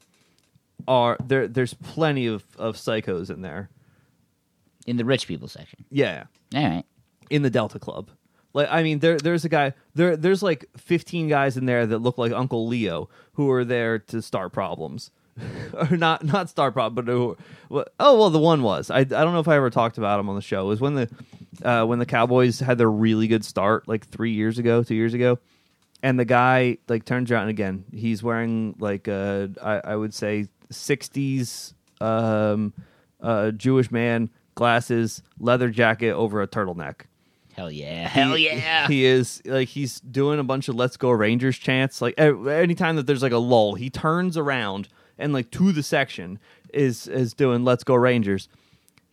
[0.88, 1.47] are there.
[1.49, 3.70] There's plenty of of psychos in there.
[4.86, 5.84] in the rich people section.
[5.90, 6.24] Yeah,
[6.55, 6.84] All right.
[7.30, 8.11] in the Delta Club.
[8.55, 11.98] Like I mean, there there's a guy there there's like 15 guys in there that
[11.98, 15.11] look like Uncle Leo who are there to start problems.
[15.90, 17.38] or not not start problem, but who,
[17.70, 20.20] well, oh well, the one was I I don't know if I ever talked about
[20.20, 20.66] him on the show.
[20.66, 21.11] It was when the
[21.62, 25.14] uh, when the Cowboys had their really good start like three years ago, two years
[25.14, 25.38] ago,
[26.03, 30.12] and the guy like turns around and again he's wearing like uh I, I would
[30.12, 32.74] say 60s um
[33.20, 37.03] uh Jewish man glasses leather jacket over a turtleneck
[37.55, 38.09] Hell yeah.
[38.09, 38.88] Hell he- yeah.
[38.88, 42.00] He is like he's doing a bunch of "Let's Go Rangers" chants.
[42.00, 44.88] Like anytime that there's like a lull, he turns around
[45.18, 46.38] and like to the section
[46.72, 48.48] is is doing "Let's Go Rangers."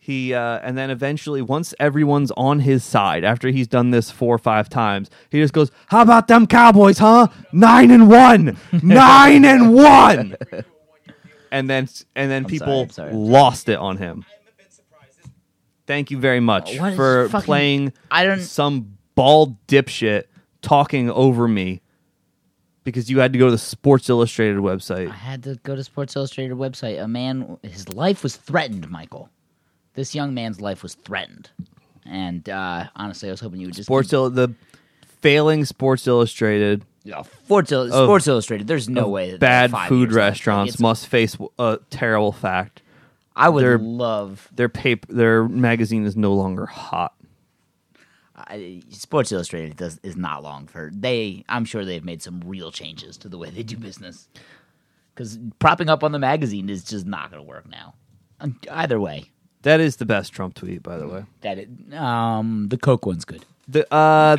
[0.02, 4.34] He uh, and then eventually, once everyone's on his side, after he's done this four
[4.34, 7.28] or five times, he just goes, "How about them Cowboys, huh?
[7.52, 10.36] Nine and one, nine and one."
[11.52, 13.26] And then and then I'm people sorry, I'm sorry, I'm sorry.
[13.32, 14.24] lost it on him.
[15.90, 20.24] Thank you very much What is for fucking- playing I don't- some bald dipshit
[20.62, 21.80] talking over me
[22.84, 25.10] because you had to go to the Sports Illustrated website.
[25.10, 27.02] I had to go to Sports Illustrated website.
[27.02, 29.30] A man, his life was threatened, Michael.
[29.94, 31.50] This young man's life was threatened.
[32.06, 33.86] And uh, honestly, I was hoping you would just.
[33.86, 34.54] Sports Il- the
[35.20, 38.68] failing Sports Illustrated Yeah, Sports, Sports Illustrated.
[38.68, 40.16] There's no way that bad five food years left.
[40.16, 42.82] Like, restaurants it's- must face a terrible fact.
[43.36, 44.48] I would they're- love.
[44.54, 47.14] Their paper, their magazine is no longer hot.
[48.36, 51.44] I, Sports Illustrated does is not long for they.
[51.48, 54.28] I'm sure they've made some real changes to the way they do business.
[55.14, 57.94] Because propping up on the magazine is just not going to work now.
[58.40, 59.26] Um, Either way,
[59.62, 61.24] That is the best Trump tweet, by the way.
[61.42, 64.38] that it, um the Coke one's good, The uh,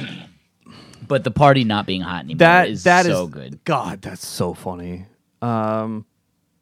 [1.07, 3.63] but the party not being hot anymore that is that so is- good.
[3.65, 5.05] God, that's so funny.
[5.43, 6.05] Um,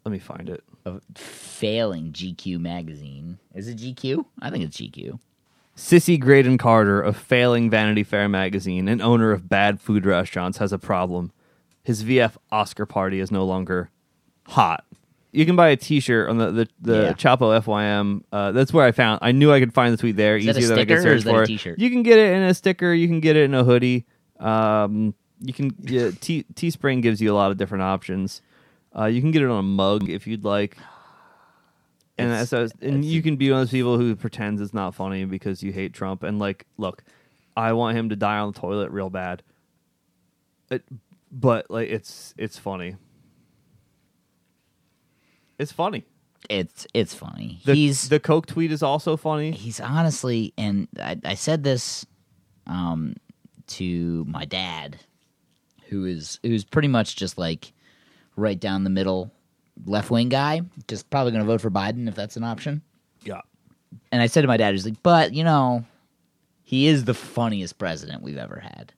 [0.04, 0.64] let me find it.
[0.98, 4.26] A failing GQ magazine is it GQ?
[4.42, 5.20] I think it's GQ.
[5.76, 10.74] Sissy Graydon Carter of failing Vanity Fair magazine and owner of bad food restaurants has
[10.74, 11.32] a problem.
[11.84, 13.90] His VF Oscar party is no longer
[14.48, 14.84] hot.
[15.32, 17.14] You can buy a T-shirt on the the, the Yeah.
[17.14, 18.24] Chapo FYM.
[18.32, 19.20] Uh, that's where I found.
[19.22, 21.46] I knew I could find the tweet there Is easier than I could search for.
[21.46, 21.80] T-shirt?
[21.80, 22.94] You can get it in a sticker.
[22.94, 24.06] You can get it in a hoodie.
[24.40, 28.42] Um, you can yeah, T Teespring gives you a lot of different options.
[29.00, 30.78] Uh, you can get it on a mug if you'd like.
[32.18, 34.94] And It's- that's, and you can be one of those people who pretends it's not
[34.94, 36.22] funny because you hate Trump.
[36.24, 37.04] And like, look,
[37.56, 39.42] I want him to die on the toilet real bad.
[40.70, 40.84] It,
[41.32, 42.98] but like, it's it's funny.
[45.58, 46.04] It's funny.
[46.50, 47.60] It's it's funny.
[47.66, 49.52] The, he's the Coke tweet is also funny.
[49.52, 52.06] he's honestly, and I, I said this
[52.66, 53.16] um,
[53.68, 54.98] to my dad,
[55.90, 57.74] who is who's pretty much just like
[58.40, 59.32] right down the middle
[59.86, 62.82] left wing guy, just probably going to vote for Biden if that's an option.
[63.24, 63.42] Yeah.
[64.12, 65.86] And I said to my dad, he's like, but you know,
[66.64, 68.94] he is the funniest president we've ever had.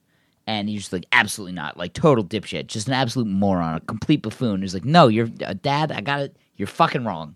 [0.47, 4.21] And he's just like, absolutely not, like total dipshit, just an absolute moron, a complete
[4.21, 4.61] buffoon.
[4.61, 7.35] He's like, no, you're uh, dad, I got it, you're fucking wrong.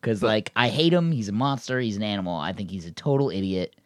[0.00, 2.36] Because like I hate him, he's a monster, he's an animal.
[2.36, 3.76] I think he's a total idiot.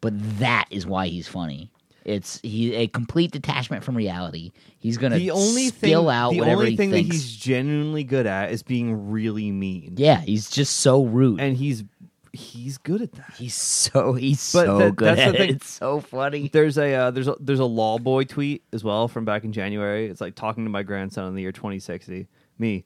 [0.00, 1.70] But that is why he's funny.
[2.08, 4.52] It's he a complete detachment from reality.
[4.78, 7.08] He's gonna The only spill thing, out the whatever only he thing thinks.
[7.08, 9.94] that he's genuinely good at is being really mean.
[9.96, 11.40] yeah, he's just so rude.
[11.40, 11.84] And he's
[12.32, 13.34] he's good at that.
[13.36, 15.38] he's so he's But so that- good that's the at it.
[15.38, 15.50] thing.
[15.56, 16.48] It's so funny.
[16.52, 19.52] There's a uh, there's a there's a law boy tweet as well from back in
[19.52, 20.06] January.
[20.06, 22.26] It's like talking to my grandson in the year 2060.
[22.58, 22.84] Me,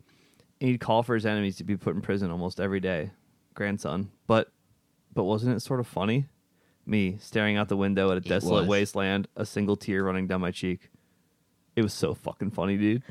[0.61, 3.11] and he'd call for his enemies to be put in prison almost every day.
[3.55, 4.51] Grandson, but
[5.15, 6.27] but wasn't it sort of funny?
[6.85, 8.69] Me staring out the window at a desolate was.
[8.69, 10.91] wasteland, a single tear running down my cheek.
[11.77, 13.03] It was so fucking funny, dude.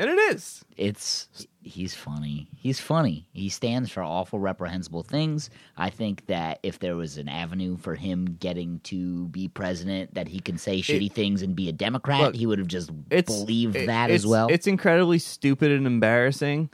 [0.00, 0.64] And it is.
[0.76, 1.28] it's
[1.60, 2.48] he's funny.
[2.56, 3.28] He's funny.
[3.32, 5.50] He stands for awful reprehensible things.
[5.76, 10.28] I think that if there was an avenue for him getting to be president that
[10.28, 13.74] he can say shitty things and be a Democrat, Look, he would have just believed
[13.74, 14.46] it- that as well.
[14.50, 16.70] It's incredibly stupid and embarrassing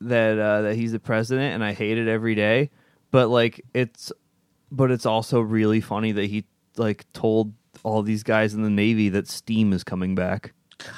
[0.00, 2.70] that uh, that he's the president, and I hate it every day.
[3.14, 4.10] But like, it's
[4.72, 6.46] but it's also really funny that he
[6.76, 7.52] like told
[7.84, 10.52] all these guys in the Navy that steam is coming back.
[10.78, 10.90] God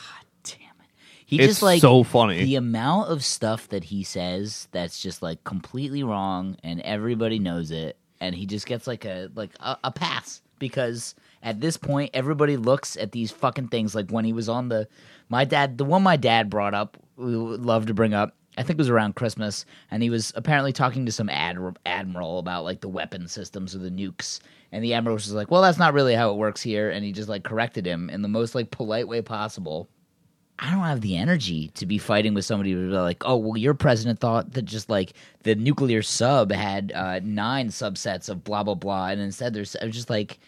[0.43, 0.89] damn it.
[1.27, 2.43] He It's just like so funny.
[2.43, 7.71] The amount of stuff that he says that's just like completely wrong, and everybody knows
[7.71, 12.13] it, and he just gets like a like a, a pass because at this point
[12.15, 14.89] everybody looks at these fucking things like when he was on the
[15.29, 18.63] my dad the one my dad brought up we would love to bring up I
[18.63, 22.65] think it was around Christmas, and he was apparently talking to some ad- admiral about
[22.65, 24.41] like the weapon systems or the nukes,
[24.73, 27.13] and the admiral was like, "Well, that's not really how it works here," and he
[27.13, 29.89] just like corrected him in the most like polite way possible.
[30.59, 33.75] I don't have the energy to be fighting with somebody who's like, "Oh, well, your
[33.75, 38.75] president thought that just like the nuclear sub had uh, nine subsets of blah blah
[38.75, 40.39] blah," and instead there's I'm just like,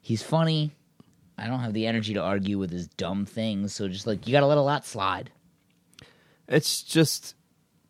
[0.00, 0.72] he's funny.
[1.38, 4.32] I don't have the energy to argue with his dumb things, so just like you
[4.32, 5.30] got to let a lot slide.
[6.48, 7.34] It's just,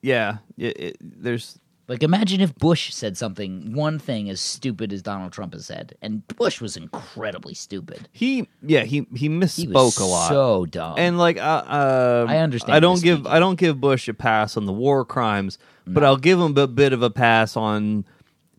[0.03, 0.39] yeah.
[0.59, 5.33] It, it, there's Like, imagine if Bush said something, one thing as stupid as Donald
[5.33, 8.09] Trump has said, and Bush was incredibly stupid.
[8.13, 10.29] he, yeah, he he He misspoke was a lot.
[10.29, 10.95] so dumb.
[10.99, 13.33] and like uh, uh, I understand I don't give speaking.
[13.33, 16.67] I don't give Bush a pass on the war crimes, but I'll give him a
[16.67, 18.05] bit of a pass on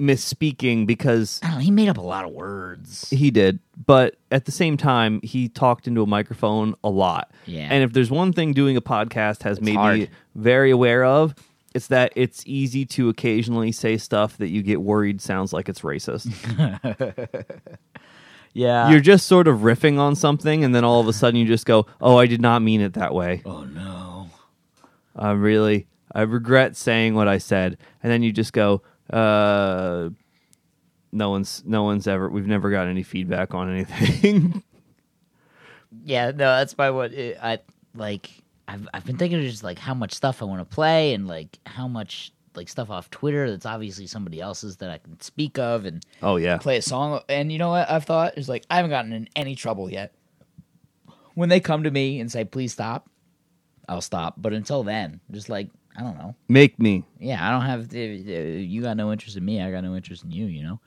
[0.03, 3.09] misspeaking because I don't know, he made up a lot of words.
[3.09, 3.59] he did.
[3.85, 7.31] But at the same time, he talked into a microphone a lot.
[7.45, 7.67] Yeah.
[7.71, 11.33] And if there's one thing doing a podcast has made me very aware of,
[11.73, 15.81] it's that it's easy to occasionally say stuff that you get worried sounds like it's
[15.81, 16.29] racist.
[18.55, 18.91] Yeah.
[18.91, 21.65] You're just sort of riffing on something, and then all of a sudden you just
[21.65, 24.29] go, "Oh, I did not mean it that way." oh no.
[25.15, 30.09] I'm really, I regret saying what I said, and then you just go, uh,
[31.11, 34.63] "No one's, no one's ever, we've never got any feedback on anything."
[36.05, 37.59] Yeah, no, that's my what it, I
[37.95, 38.29] like.
[38.67, 41.27] I've I've been thinking of just like how much stuff I want to play and
[41.27, 45.57] like how much like stuff off Twitter that's obviously somebody else's that I can speak
[45.59, 47.21] of and oh yeah, play a song.
[47.29, 50.13] And you know what I've thought is like I haven't gotten in any trouble yet.
[51.35, 53.09] When they come to me and say please stop,
[53.87, 54.35] I'll stop.
[54.37, 56.35] But until then, just like I don't know.
[56.49, 57.03] make me.
[57.19, 57.93] Yeah, I don't have.
[57.93, 59.61] uh, You got no interest in me.
[59.61, 60.45] I got no interest in you.
[60.45, 60.79] You know.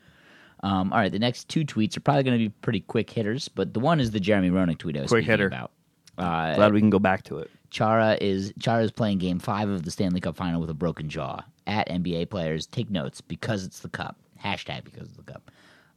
[0.63, 3.47] Um, all right, the next two tweets are probably going to be pretty quick hitters,
[3.47, 5.47] but the one is the Jeremy Roenick tweet I was Quick speaking hitter.
[5.47, 5.71] about.
[6.17, 7.49] Uh, Glad we can go back to it.
[7.69, 11.09] Chara is Chara is playing Game Five of the Stanley Cup Final with a broken
[11.09, 11.41] jaw.
[11.67, 14.17] At NBA players, take notes because it's the cup.
[14.43, 15.51] Hashtag because it's the cup.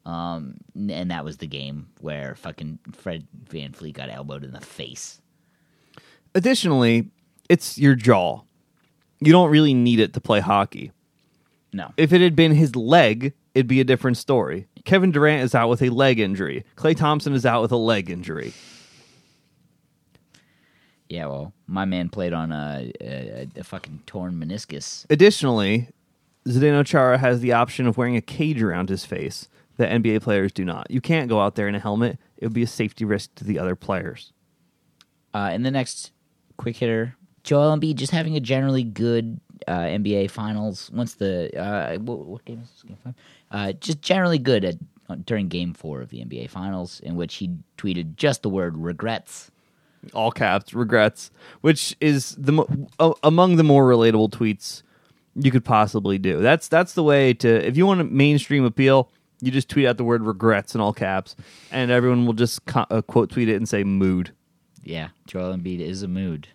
[0.05, 5.21] Um, and that was the game where fucking Fred VanVleet got elbowed in the face.
[6.35, 7.11] Additionally,
[7.49, 8.41] it's your jaw.
[9.21, 10.93] You don't really need it to play hockey.
[11.73, 14.67] No, If it had been his leg, it'd be a different story.
[14.85, 16.65] Kevin Durant is out with a leg injury.
[16.77, 18.53] Klay Thompson is out with a leg injury.
[21.09, 25.07] yeah, well, my man played on a, a, a fucking torn meniscus.
[25.11, 25.89] Additionally,
[26.47, 30.53] Zdeno Chara has the option of wearing a cage around his face that NBA players
[30.53, 30.91] do not.
[30.91, 32.19] You can't go out there in a helmet.
[32.37, 34.33] It would be a safety risk to the other players.
[35.35, 36.11] Uh, in the next
[36.57, 40.91] quick hitter, Joel Embiid just having a generally good uh, NBA Finals.
[40.93, 42.83] Once the uh, what, what game is this?
[42.83, 43.15] Game five.
[43.51, 44.77] Uh, just generally good at
[45.25, 49.51] during Game Four of the NBA Finals, in which he tweeted just the word regrets.
[50.15, 51.31] All caps, regrets,
[51.61, 54.83] which is the mo- uh, among the more relatable tweets
[55.35, 56.41] you could possibly do.
[56.41, 59.11] That's that's the way to if you want a mainstream appeal,
[59.41, 61.37] you just tweet out the word regrets in all caps,
[61.71, 64.33] and everyone will just co- uh, quote tweet it and say mood.
[64.83, 66.49] Yeah, Joel Embiid is a mood,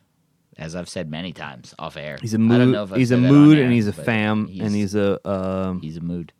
[0.57, 2.17] as I've said many times off air.
[2.21, 2.89] He's a mood.
[2.95, 5.81] He's a said that on mood, air, and he's a fam, and he's a um,
[5.81, 6.33] he's a mood.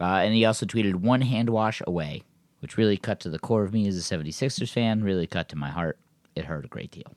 [0.00, 2.22] Uh, and he also tweeted one hand wash away,
[2.60, 5.56] which really cut to the core of me as a 76ers fan, really cut to
[5.56, 5.98] my heart.
[6.34, 7.14] It hurt a great deal.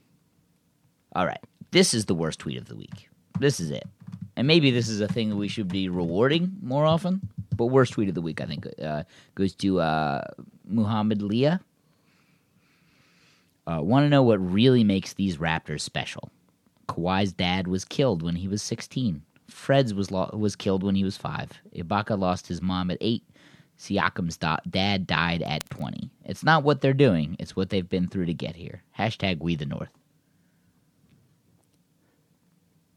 [1.13, 1.39] All right.
[1.71, 3.09] This is the worst tweet of the week.
[3.39, 3.83] This is it.
[4.37, 7.19] And maybe this is a thing that we should be rewarding more often.
[7.55, 9.03] But worst tweet of the week, I think, uh,
[9.35, 10.21] goes to uh,
[10.65, 11.59] Muhammad Leah.
[13.69, 16.31] Uh, Want to know what really makes these Raptors special?
[16.87, 19.21] Kawhi's dad was killed when he was 16.
[19.47, 21.51] Fred's was lo- was killed when he was five.
[21.75, 23.23] Ibaka lost his mom at eight.
[23.77, 26.09] Siakam's da- dad died at 20.
[26.25, 28.83] It's not what they're doing; it's what they've been through to get here.
[28.97, 29.89] Hashtag We the North.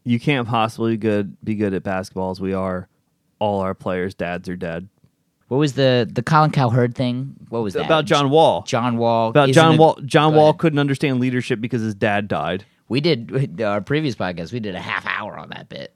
[0.03, 2.89] you can't possibly good be good at basketball as we are.
[3.39, 4.89] All our players' dads are dead.
[5.53, 7.35] What was the the Colin Cowherd thing?
[7.49, 8.63] What was that About John Wall.
[8.63, 9.29] John Wall.
[9.29, 9.99] About John a- Wall.
[10.03, 10.57] John Wall ahead.
[10.57, 12.65] couldn't understand leadership because his dad died.
[12.89, 14.51] We did our previous podcast.
[14.51, 15.93] We did a half hour on that bit.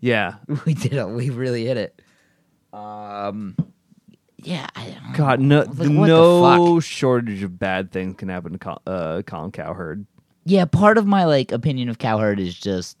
[0.00, 0.34] Yeah.
[0.66, 0.98] We did.
[0.98, 2.02] A, we really hit it.
[2.74, 3.56] Um.
[4.36, 4.66] Yeah.
[4.76, 8.52] I don't God, no, Like, the, what the no shortage of bad things can happen
[8.52, 10.06] to Col- uh, Colin Cowherd.
[10.44, 12.98] Yeah, part of my like opinion of Cowherd is just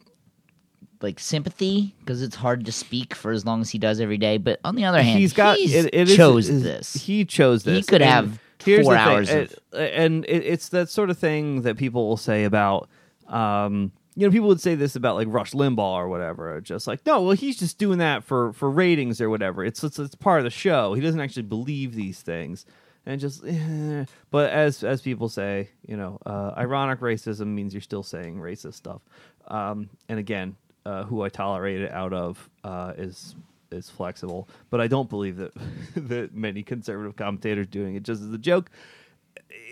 [1.00, 4.36] like sympathy because it's hard to speak for as long as he does every day.
[4.38, 6.94] But on the other hand, he's got he's it, it chose is- this.
[6.94, 7.76] He chose this.
[7.76, 11.18] He could And have here's four the thing, hours of- and it's that sort of
[11.18, 12.88] thing that people will say about
[13.28, 16.60] Um, you know, people would say this about like Rush Limbaugh or whatever.
[16.60, 19.64] Just like, no, well, he's just doing that for for ratings or whatever.
[19.64, 20.94] It's it's, it's part of the show.
[20.94, 22.66] He doesn't actually believe these things,
[23.06, 23.44] and just.
[23.46, 24.06] eh.
[24.32, 28.74] But as as people say, you know, uh, ironic racism means you're still saying racist
[28.74, 29.02] stuff.
[29.46, 30.56] Um, and again,
[30.88, 33.34] uh, who I tolerate it out of uh, is
[33.70, 35.52] is flexible, but I don't believe that
[35.96, 38.70] that many conservative commentators doing it just as a joke.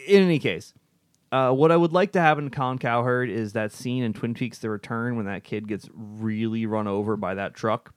[0.07, 0.75] In any case,
[1.33, 4.35] uh, what I would like to happen to Colin Cowherd is that scene in Twin
[4.35, 7.95] Peaks: The Return when that kid gets really run over by that truck.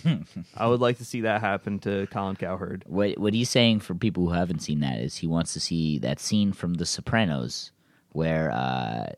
[0.56, 2.82] I would like to see that happen to Colin Cowherd.
[2.88, 5.98] What what he's saying for people who haven't seen that is he wants to see
[6.00, 7.70] that scene from The Sopranos
[8.10, 9.12] where uh,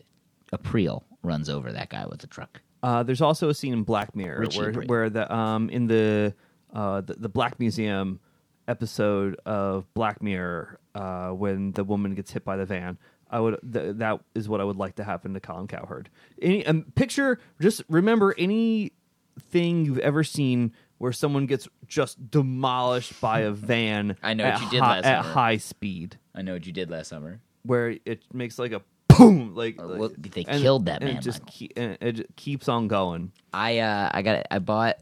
[0.53, 2.61] April runs over that guy with the truck.
[2.83, 6.35] Uh, there's also a scene in Black Mirror Richie where where the um in the
[6.73, 8.21] uh the, the Black Museum
[8.69, 12.99] episode of Black Mirror uh when the woman gets hit by the van.
[13.31, 16.11] I would th- that is what I would like to happen to Colin Cowherd.
[16.43, 23.41] Any um, picture just remember anything you've ever seen where someone gets just demolished by
[23.41, 25.33] a van I know at, what you did hi- last at summer.
[25.35, 27.41] high speed I know what you did last summer.
[27.63, 28.83] where it makes like a
[29.19, 31.67] boom like, like- well, they and- killed that man, it just Michael.
[31.69, 33.33] ke- and it just keeps on going.
[33.53, 34.97] I uh, I got I bought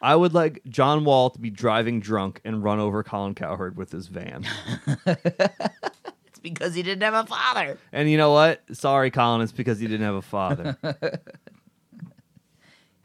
[0.00, 3.92] I would like John Wall to be driving drunk and run over Colin Cowherd with
[3.92, 4.44] his van.
[5.06, 7.78] it's because he didn't have a father.
[7.92, 8.62] and you know what?
[8.72, 10.76] Sorry, Colin, it's because he didn't have a father.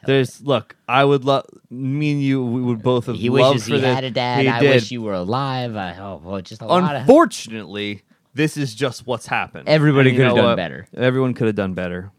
[0.06, 2.44] There's look, I would love me and you.
[2.46, 3.94] We would both have He loved wishes for he this.
[3.96, 4.42] had a dad.
[4.42, 4.70] He I did.
[4.76, 5.76] wish you were alive.
[5.76, 8.04] I, oh, well, just a lot of Unfortunately,
[8.38, 9.68] this is just what's happened.
[9.68, 10.56] Everybody could have done what?
[10.56, 10.88] better.
[10.96, 12.12] Everyone could have done better.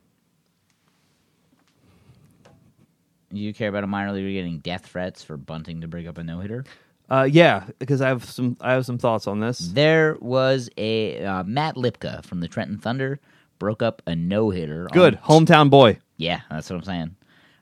[3.31, 6.25] You care about a minor leaguer getting death threats for bunting to break up a
[6.25, 6.65] no hitter?
[7.11, 8.57] Uh, yeah, because I have some.
[8.61, 9.59] I have some thoughts on this.
[9.59, 13.21] There was a uh, Matt Lipka from the Trenton Thunder
[13.59, 14.89] broke up a no hitter.
[14.93, 15.99] Good hometown boy.
[16.17, 17.17] Yeah, that's what I'm saying.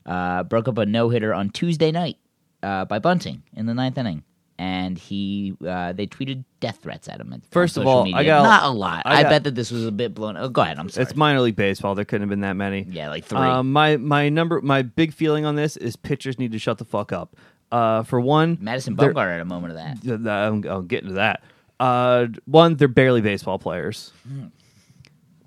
[0.04, 2.18] Uh, broke up a no hitter on Tuesday night
[2.62, 4.24] uh, by bunting in the ninth inning,
[4.58, 7.42] and he uh, they tweeted death threats at him.
[7.50, 8.18] First of all, media.
[8.20, 9.02] I got- not a lot.
[9.04, 10.36] I I, bet that this was a bit blown.
[10.36, 10.78] Oh, go ahead.
[10.78, 11.02] I'm sorry.
[11.04, 11.94] It's minor league baseball.
[11.94, 12.86] There couldn't have been that many.
[12.88, 13.38] yeah, like three.
[13.38, 16.84] Um, my my number my big feeling on this is pitchers need to shut the
[16.84, 17.36] fuck up.
[17.72, 20.00] Uh, for one, Madison Bumgarner had a moment of that.
[20.00, 21.42] th- th- I'm, I'll get into that.
[21.80, 24.12] Uh, one, they're barely baseball players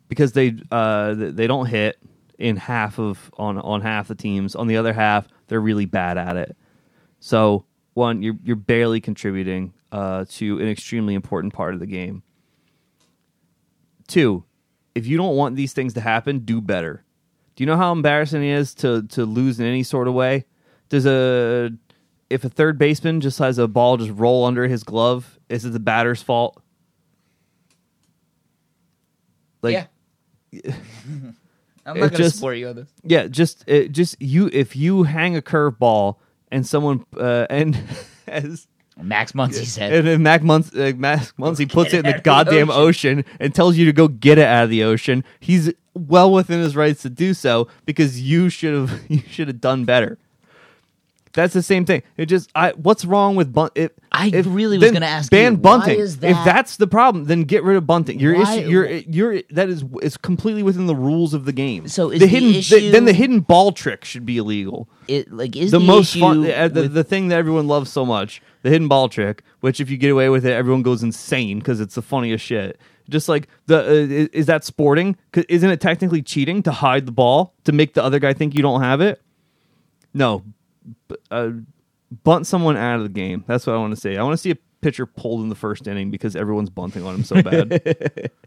[0.08, 1.98] because they uh they don't hit
[2.38, 4.56] in half of on on half the teams.
[4.56, 6.56] On the other half, they're really bad at it.
[7.20, 7.66] So
[8.00, 12.24] one, you're you're barely contributing uh to an extremely important part of the game.
[14.08, 14.44] Two,
[14.96, 17.04] if you don't want these things to happen, do better.
[17.56, 20.46] Do you know how embarrassing it is to to lose in any sort of way?
[20.90, 21.72] Does a
[22.30, 25.70] if a third baseman just has a ball just roll under his glove, is it
[25.74, 26.62] the batter's fault?
[29.62, 29.88] Like
[30.54, 30.72] yeah.
[31.86, 32.90] I'm not going to just- support you on this.
[33.04, 36.18] yeah, just it, just you if you hang a curveball
[36.52, 37.78] and someone uh, and
[38.28, 38.68] as
[39.02, 39.94] Max Muncy said.
[39.94, 43.26] and then Mac uh, Mac Muncy puts it in out the of the goddamn ocean.
[43.40, 45.24] and tells you to go get it out of the ocean.
[45.40, 49.62] He's well within his rights to do so because you should have you should have
[49.62, 50.18] done better.
[51.34, 52.02] That's the same thing.
[52.18, 53.74] It just I what's wrong with bunt?
[53.76, 56.00] If, I if- really was gonna ask ban you, bunting.
[56.00, 58.20] is If that's the problem, then get rid of bunting.
[58.20, 61.88] Your Why- issue, your your that is is completely within the rules of the game.
[61.88, 65.32] So is the the hidden issue- then the hidden ball trick should be illegal it
[65.32, 68.06] like is the, the, most fun uh, the, with- the thing that everyone loves so
[68.06, 71.58] much the hidden ball trick which if you get away with it everyone goes insane
[71.60, 75.16] because it's the funniest shit just like the uh, is, is that sporting
[75.48, 78.62] isn't it technically cheating to hide the ball to make the other guy think you
[78.62, 79.20] don't have it
[80.14, 80.44] no
[81.32, 81.50] uh,
[82.24, 84.38] bunt someone out of the game that's what i want to say i want to
[84.38, 88.32] see a pitcher pulled in the first inning because everyone's bunting on him so bad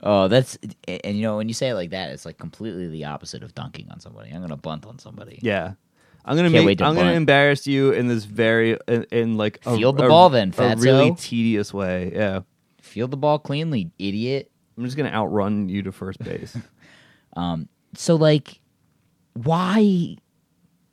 [0.00, 0.56] Oh, that's
[0.86, 3.52] and you know when you say it like that, it's like completely the opposite of
[3.54, 4.30] dunking on somebody.
[4.30, 5.40] I'm gonna bunt on somebody.
[5.42, 5.72] yeah
[6.24, 6.78] I'm gonna Can't make.
[6.78, 10.08] to I'm gonna embarrass you in this very in, in like a, Field the a-
[10.08, 12.12] ball then, a really tedious way.
[12.14, 12.40] Yeah,
[12.80, 14.52] Field the ball cleanly, idiot.
[14.76, 16.56] I'm just gonna outrun you to first base.
[17.36, 18.60] um, So like,
[19.34, 20.16] why,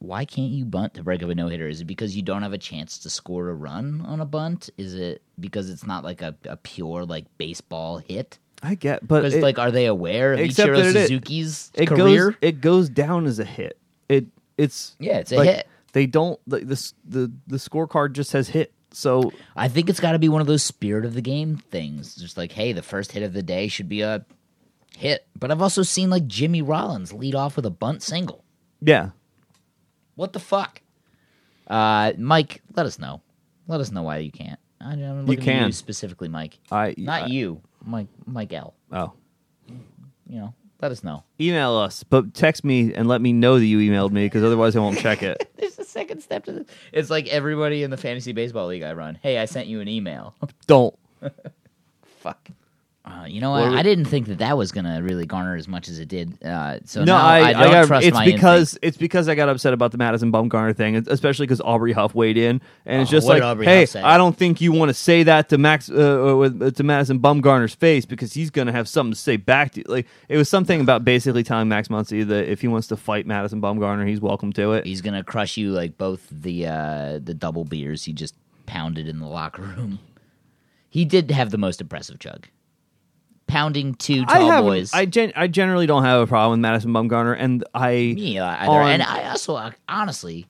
[0.05, 1.67] why can't you bunt to break up a no hitter?
[1.67, 4.69] Is it because you don't have a chance to score a run on a bunt?
[4.77, 8.37] Is it because it's not like a, a pure like baseball hit?
[8.63, 12.31] I get, but Because like, are they aware of Ichiro it- Suzuki's it career?
[12.31, 13.77] goes it goes down as a hit.
[14.09, 14.25] It
[14.57, 15.67] it's Yeah, it's a like, hit.
[15.93, 18.73] They don't like this the the scorecard just says hit.
[18.91, 22.15] So I think it's got to be one of those spirit of the game things.
[22.15, 24.25] Just like, hey, the first hit of the day should be a
[24.97, 25.27] hit.
[25.37, 28.43] But I've also seen like Jimmy Rollins lead off with a bunt single.
[28.81, 29.09] yeah,
[30.15, 30.81] What the fuck?
[31.67, 33.21] Uh, Mike, let us know.
[33.67, 34.59] Let us know why you can't.
[34.81, 35.65] I, I'm looking at can.
[35.67, 36.59] you specifically, Mike.
[36.71, 38.07] I Not I- you, Mike.
[38.25, 38.75] Mike L.
[38.91, 39.13] Oh,
[40.27, 41.23] You know, Let us know.
[41.39, 44.75] Email us, but text me and let me know that you emailed me because otherwise
[44.75, 45.49] I won't check it.
[45.57, 46.67] There's a second step to this.
[46.91, 49.17] It's like everybody in the fantasy baseball league I run.
[49.21, 50.35] Hey, I sent you an email.
[50.67, 50.95] Don't.
[52.19, 52.49] Fuck.
[53.05, 53.61] Uh, you know what?
[53.61, 56.43] Well, I didn't think that that was gonna really garner as much as it did.
[56.43, 57.87] Uh, so no, I, I, I, don't got.
[57.87, 61.45] trust It's my because it's because I got upset about the Madison Bumgarner thing, especially
[61.45, 64.59] because Aubrey Huff weighed in, and it's Oh, just like, Aubrey hey, I don't think
[64.59, 68.05] you want to say that to Max, uh, uh, with, uh, to Madison Bumgarner's face
[68.07, 69.85] because he's gonna have something to say back to you.
[69.87, 73.27] Like it was something about basically telling Max Muncy that if he wants to fight
[73.27, 74.83] Madison Bumgarner, he's welcome to it.
[74.83, 78.33] He's gonna crush you like both the uh, the double beers he just
[78.65, 79.99] pounded in the locker room.
[80.89, 82.47] He did have the most impressive chug,
[83.47, 84.93] pounding two I tall have, boys.
[84.93, 88.69] I gen- I generally don't have a problem with Madison Bumgarner, and I Me either.
[88.69, 90.47] on- and I also honestly,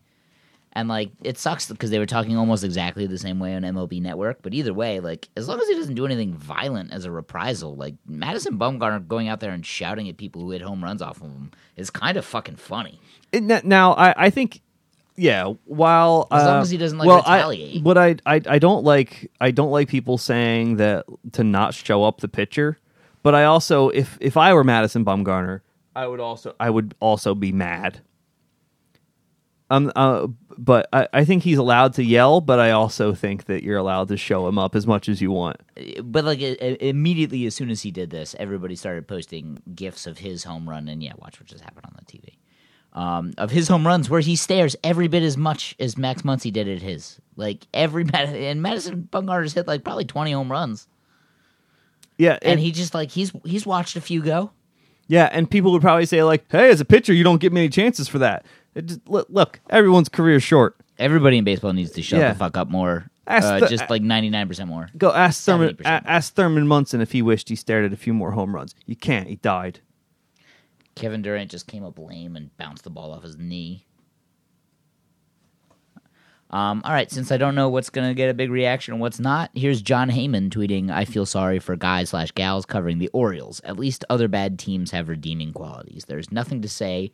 [0.73, 4.01] and like it sucks because they were talking almost exactly the same way on MLB
[4.01, 4.41] Network.
[4.41, 7.75] But either way, like as long as he doesn't do anything violent as a reprisal,
[7.75, 11.17] like Madison Bumgarner going out there and shouting at people who hit home runs off
[11.21, 12.99] of him is kind of fucking funny.
[13.31, 14.61] It, now I, I think
[15.17, 17.77] yeah while As long uh, as he doesn't, like, well, retaliate.
[17.77, 21.73] I, what I, I I don't like I don't like people saying that to not
[21.73, 22.79] show up the pitcher
[23.25, 25.61] but I also if if I were Madison Bumgarner
[25.95, 28.01] I would also I would also be mad
[29.71, 33.63] um uh but I, I think he's allowed to yell but I also think that
[33.63, 35.57] you're allowed to show him up as much as you want
[36.03, 40.43] But like immediately as soon as he did this, everybody started posting gifs of his
[40.43, 42.37] home run, and yeah, watch what just happened on the TV.
[42.93, 46.53] Um, of his home runs where he stares every bit as much as Max Muncy
[46.53, 47.19] did at his.
[47.35, 50.87] Like every and Madison Bumgarner's hit like probably twenty home runs,
[52.17, 54.51] yeah and he just like he's he's watched a few go.
[55.07, 57.69] Yeah, and people would probably say like, "Hey, as a pitcher, you don't get many
[57.69, 58.43] chances for that."
[58.73, 60.75] It just, look, look, everyone's career is short.
[60.97, 62.33] Everybody in baseball needs to shut Yeah.
[62.33, 63.05] the fuck up more.
[63.27, 64.89] Ask Uh, the- just like ninety nine percent more.
[64.97, 68.13] Go ask Thurman, a- ask Thurman Munson if he wished he stared at a few
[68.15, 68.73] more home runs.
[68.87, 69.27] You can't.
[69.27, 69.79] He died.
[70.95, 73.85] Kevin Durant just came up lame and bounced the ball off his knee.
[76.55, 79.01] Um, all right, since I don't know what's going to get a big reaction and
[79.01, 83.09] what's not, here's Jon Heyman tweeting, I feel sorry for guys slash gals covering the
[83.09, 83.59] Orioles.
[83.65, 86.05] At least other bad teams have redeeming qualities.
[86.07, 87.11] There's nothing to say.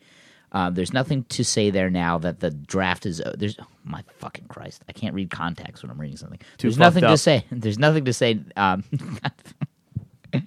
[0.51, 3.19] Uh, there's nothing to say there now that the draft is.
[3.19, 4.83] Uh, there's oh, my fucking Christ.
[4.87, 6.37] I can't read context when I'm reading something.
[6.59, 7.43] Too there's nothing to say.
[7.51, 8.41] There's nothing to say.
[8.55, 8.83] Um,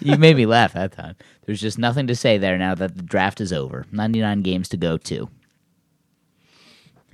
[0.00, 1.16] you made me laugh that time.
[1.46, 3.86] There's just nothing to say there now that the draft is over.
[3.90, 5.30] 99 games to go to.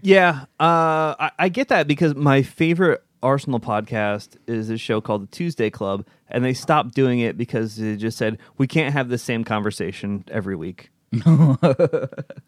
[0.02, 5.22] Yeah, uh, I, I get that because my favorite Arsenal podcast is a show called
[5.22, 9.08] the Tuesday Club, and they stopped doing it because they just said we can't have
[9.08, 10.90] the same conversation every week.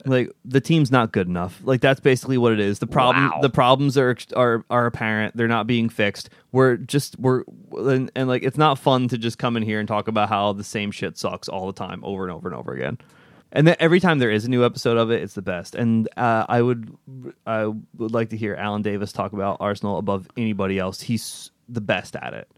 [0.06, 1.60] like the team's not good enough.
[1.64, 2.78] Like that's basically what it is.
[2.78, 3.40] The problem, Wow.
[3.42, 5.36] the problems are are are apparent.
[5.36, 6.30] They're not being fixed.
[6.50, 9.86] We're just we're and, and like it's not fun to just come in here and
[9.88, 12.72] talk about how the same shit sucks all the time, over and over and over
[12.72, 12.98] again.
[13.54, 15.74] And then every time there is a new episode of it, it's the best.
[15.74, 16.94] And uh, I would
[17.46, 21.00] I would like to hear Alan Davies talk about Arsenal above anybody else.
[21.00, 22.48] He's the best at it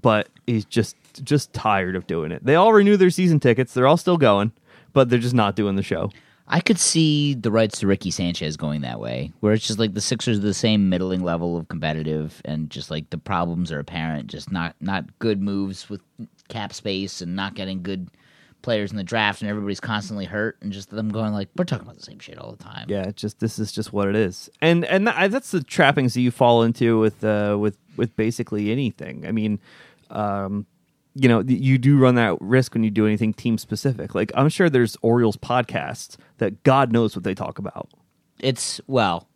[0.00, 2.44] but he's just just tired of doing it.
[2.44, 3.74] They all renew their season tickets.
[3.74, 4.52] They're all still going,
[4.92, 6.10] but they're just not doing the show.
[6.46, 9.94] I could see the rights to Ricky Sanchez going that way, where it's just like
[9.94, 13.78] the Sixers are the same middling level of competitive, and just like the problems are
[13.78, 14.26] apparent.
[14.26, 16.00] Just not not good moves with
[16.48, 18.08] cap space, and not getting good
[18.64, 21.84] players in the draft, and everybody's constantly hurt, and just them going like we're talking
[21.84, 22.86] about the same shit all the time.
[22.88, 26.22] Yeah, just this is just what it is, and and that, that's the trappings that
[26.22, 29.24] you fall into with uh, with with basically anything.
[29.26, 29.60] I mean,
[30.10, 30.66] um,
[31.14, 34.14] you know, th- you do run that risk when you do anything team specific.
[34.14, 37.88] Like I'm sure there's Orioles podcasts that God knows what they talk about.
[38.40, 39.28] It's well,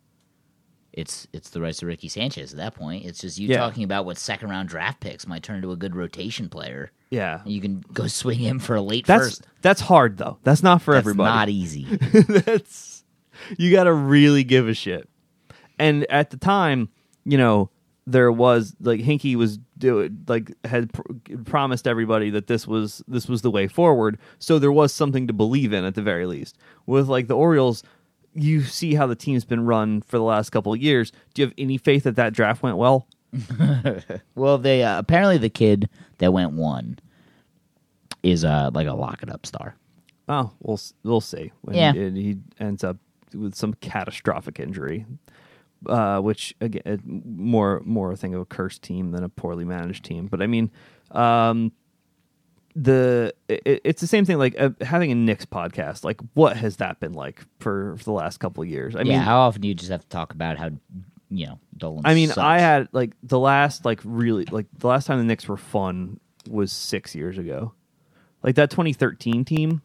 [0.91, 3.05] it's it's the rights of Ricky Sanchez at that point.
[3.05, 3.57] It's just you Yeah.
[3.57, 6.91] talking about what second round draft picks might turn into a good rotation player.
[7.11, 9.47] Yeah, You can go swing him for a late that's first.
[9.63, 10.37] that's hard though.
[10.43, 11.29] That's not for That's everybody.
[11.35, 11.83] not easy.
[12.27, 13.03] that's
[13.57, 15.09] you got to really give a shit.
[15.79, 16.89] And at the time,
[17.25, 17.71] you know,
[18.05, 21.01] there was like Hinkie was do like had pr-
[21.45, 24.17] promised everybody that this was this was the way forward.
[24.39, 26.57] So there was something to believe in at the very least.
[26.85, 27.81] With like the Orioles,
[28.35, 31.11] you see how the team's been run for the last couple of years.
[31.33, 33.07] Do you have any faith that that draft went well?
[34.35, 36.99] Well, they uh, apparently the kid that went one
[38.23, 39.75] is uh like a lock it up star.
[40.27, 41.51] Oh, we'll s- we'll see.
[41.61, 41.93] When Yeah.
[41.93, 42.97] he, he ends up
[43.33, 45.05] with some catastrophic injury,
[45.87, 49.65] uh, which again it- more more a thing of a cursed team than a poorly
[49.65, 50.27] managed team.
[50.27, 50.71] But I mean,
[51.11, 51.71] um,
[52.75, 54.37] the it, it's the same thing.
[54.37, 56.03] Like uh, having a Knicks podcast.
[56.03, 58.95] Like, what has that been like for, for the last couple of years?
[58.95, 60.69] I yeah, mean, how often do you just have to talk about how
[61.29, 62.01] you know Dolan?
[62.05, 62.37] I mean, sucks?
[62.39, 66.19] I had like the last like really like the last time the Knicks were fun
[66.49, 67.73] was six years ago.
[68.43, 69.81] Like that 2013 team,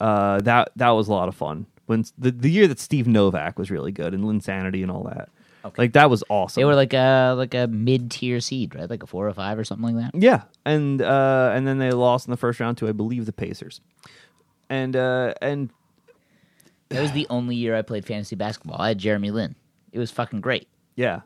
[0.00, 1.66] uh, that that was a lot of fun.
[1.86, 5.28] When the the year that Steve Novak was really good and Linsanity and all that,
[5.64, 5.74] Okay.
[5.82, 6.60] like that was awesome.
[6.60, 8.88] They were like a like a mid tier seed, right?
[8.88, 10.20] Like a four or five or something like that.
[10.22, 13.32] Yeah, and uh, and then they lost in the first round to I believe the
[13.32, 13.80] Pacers,
[14.70, 15.70] and uh, and
[16.90, 18.80] That was the only year I played fantasy basketball.
[18.80, 19.56] I had Jeremy Lin.
[19.92, 20.68] It was fucking great.
[20.98, 21.20] Yeah,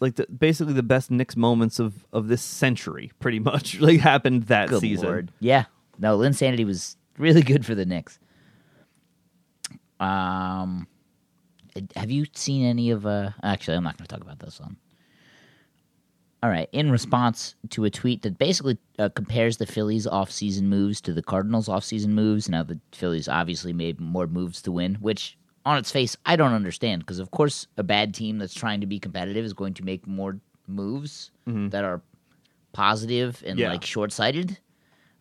[0.00, 4.44] like the, basically the best Knicks moments of of this century, pretty much like happened
[4.44, 5.06] that Good season.
[5.08, 5.32] lord.
[5.40, 5.64] Yeah.
[5.98, 8.18] No, Linsanity was really good for the Knicks.
[10.00, 10.86] Um,
[11.94, 13.06] have you seen any of?
[13.06, 14.76] Uh, actually, I'm not going to talk about this one.
[16.42, 16.70] All right.
[16.72, 21.22] In response to a tweet that basically uh, compares the Phillies' offseason moves to the
[21.22, 25.36] Cardinals' offseason moves, now the Phillies obviously made more moves to win, which
[25.70, 28.86] on its face I don't understand because of course a bad team that's trying to
[28.86, 32.00] be competitive is going to make more moves that are
[32.72, 33.68] positive and Yeah.
[33.70, 34.58] like short-sighted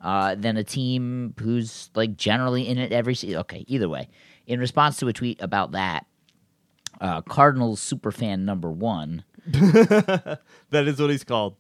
[0.02, 3.40] uh, than a team who's like generally in it every season.
[3.40, 4.08] Okay, either way.
[4.48, 6.06] In response to a tweet about that,
[7.02, 10.40] uh, Cardinals superfan number one, That
[10.72, 11.56] is what he's called.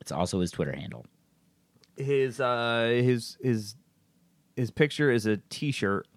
[0.00, 1.06] it's also his Twitter handle.
[1.96, 3.76] His uh, his his
[4.56, 6.07] his picture is a T-shirt,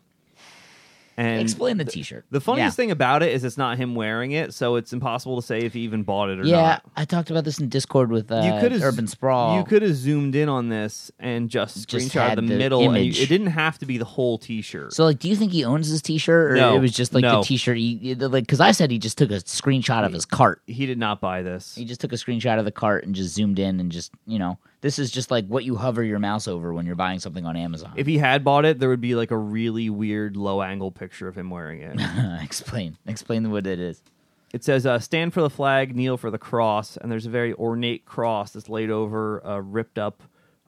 [1.17, 2.25] and Explain the T-shirt.
[2.31, 2.83] The funniest Yeah.
[2.83, 5.73] thing about it is it's not him wearing it, so it's impossible to say if
[5.73, 6.83] he even bought it or Yeah, not.
[6.95, 9.57] I talked about this in Discord with uh, you could have Urban Sprawl.
[9.57, 12.81] You could have zoomed in on this and just Just screenshot had the, the middle.
[12.81, 13.21] And you, image.
[13.21, 14.93] it didn't have to be the whole T-shirt.
[14.93, 17.21] So, like, do you think he owns his T-shirt, or No, it was just like
[17.23, 17.39] no.
[17.41, 17.77] the T-shirt?
[17.77, 20.61] He, like, because I said he just took a screenshot of his cart.
[20.67, 21.75] he did not buy this.
[21.75, 24.39] He just took a screenshot of the cart and just zoomed in and just, you
[24.39, 27.45] know, this is just like what you hover your mouse over when you're buying something
[27.45, 27.93] on Amazon.
[27.95, 31.37] If he had bought it, there would be like a really weird low-angle picture of
[31.37, 31.97] him wearing it.
[32.41, 34.01] explain, explain what it is.
[34.53, 37.53] It says, uh, "Stand for the flag, kneel for the cross," and there's a very
[37.53, 40.23] ornate cross that's laid over a ripped up,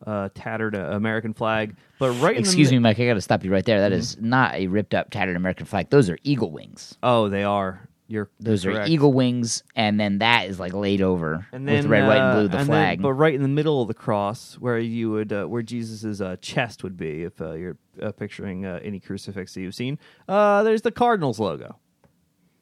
[0.07, 1.76] uh, tattered uh, American flag.
[1.99, 2.97] But right, Excuse me, Mike.
[2.99, 3.82] I got to stop you right there.
[3.82, 3.99] That Mm-hmm.
[3.99, 5.89] is not a ripped up, tattered American flag.
[5.89, 6.97] Those are eagle wings.
[7.03, 7.89] Oh, they are.
[8.14, 11.86] You're Those you're eagle wings, and then that is like laid over and then with
[11.88, 12.47] red, white, and uh, blue.
[12.47, 13.01] The and then- flag.
[13.01, 16.36] but right in the middle of the cross, where you would, uh, where Jesus's uh,
[16.41, 19.97] chest would be, if uh, you're uh, picturing uh, any crucifix that you've seen,
[20.28, 21.80] uh, there's the Cardinals logo,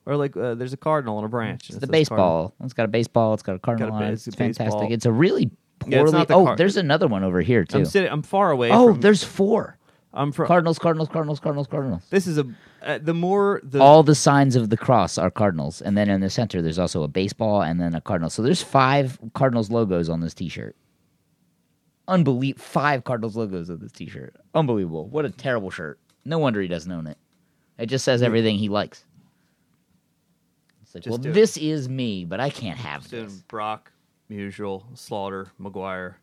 [0.05, 1.69] or like uh, there's a cardinal on a branch.
[1.69, 2.47] It's the says Cardinal.
[2.47, 2.55] baseball.
[2.63, 3.33] It's got a baseball.
[3.33, 4.13] It's got a cardinal Got a on it.
[4.13, 4.65] It's, it's fantastic.
[4.67, 4.93] baseball.
[4.93, 5.51] It's a really
[5.85, 6.11] Yeah, poorly.
[6.13, 7.79] not the oh, there's another one over here too.
[7.79, 8.09] I'm sitting.
[8.09, 8.69] I'm far away.
[8.71, 9.77] oh, from, there's four.
[10.13, 10.47] I'm from.
[10.47, 12.03] Cardinals, Cardinals, Cardinals, Cardinals, Cardinals.
[12.09, 12.45] This is a
[12.83, 16.19] uh, the more the All the signs of the cross are cardinals, and then in
[16.21, 18.29] the center there's also a baseball and then a cardinal.
[18.29, 20.75] So there's five Cardinals logos on this T-shirt.
[22.07, 22.61] Unbelievable!
[22.61, 24.35] Five Cardinals logos on this T-shirt.
[24.53, 25.07] Unbelievable!
[25.07, 25.99] What a terrible shirt.
[26.25, 27.17] No wonder he doesn't own it.
[27.77, 29.05] It just says everything he likes.
[30.81, 31.33] It's like, Just well, do it.
[31.33, 33.35] this is me, but I can't have Soon, this.
[33.47, 33.91] Brock,
[34.29, 36.15] Musial, Slaughter, McGwire,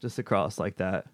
[0.00, 1.06] just across like that.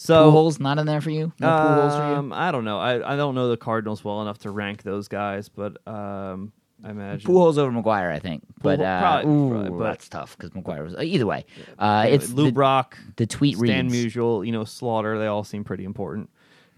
[0.00, 1.32] So Pujols not in there for you?
[1.40, 2.14] No Pujols for you?
[2.18, 2.78] um, I don't know.
[2.78, 6.52] I, I don't know the Cardinals well enough to rank those guys, but um,
[6.84, 8.44] I imagine Pujols over McGwire, I think.
[8.62, 10.94] But uh, probably- ooh, probably, but- that's tough because McGwire was.
[11.02, 11.44] Either way,
[11.80, 14.14] uh, it's Lou the, Brock, the tweet Stan reads.
[14.14, 15.18] Musial, you know, Slaughter.
[15.18, 16.30] They all seem pretty important.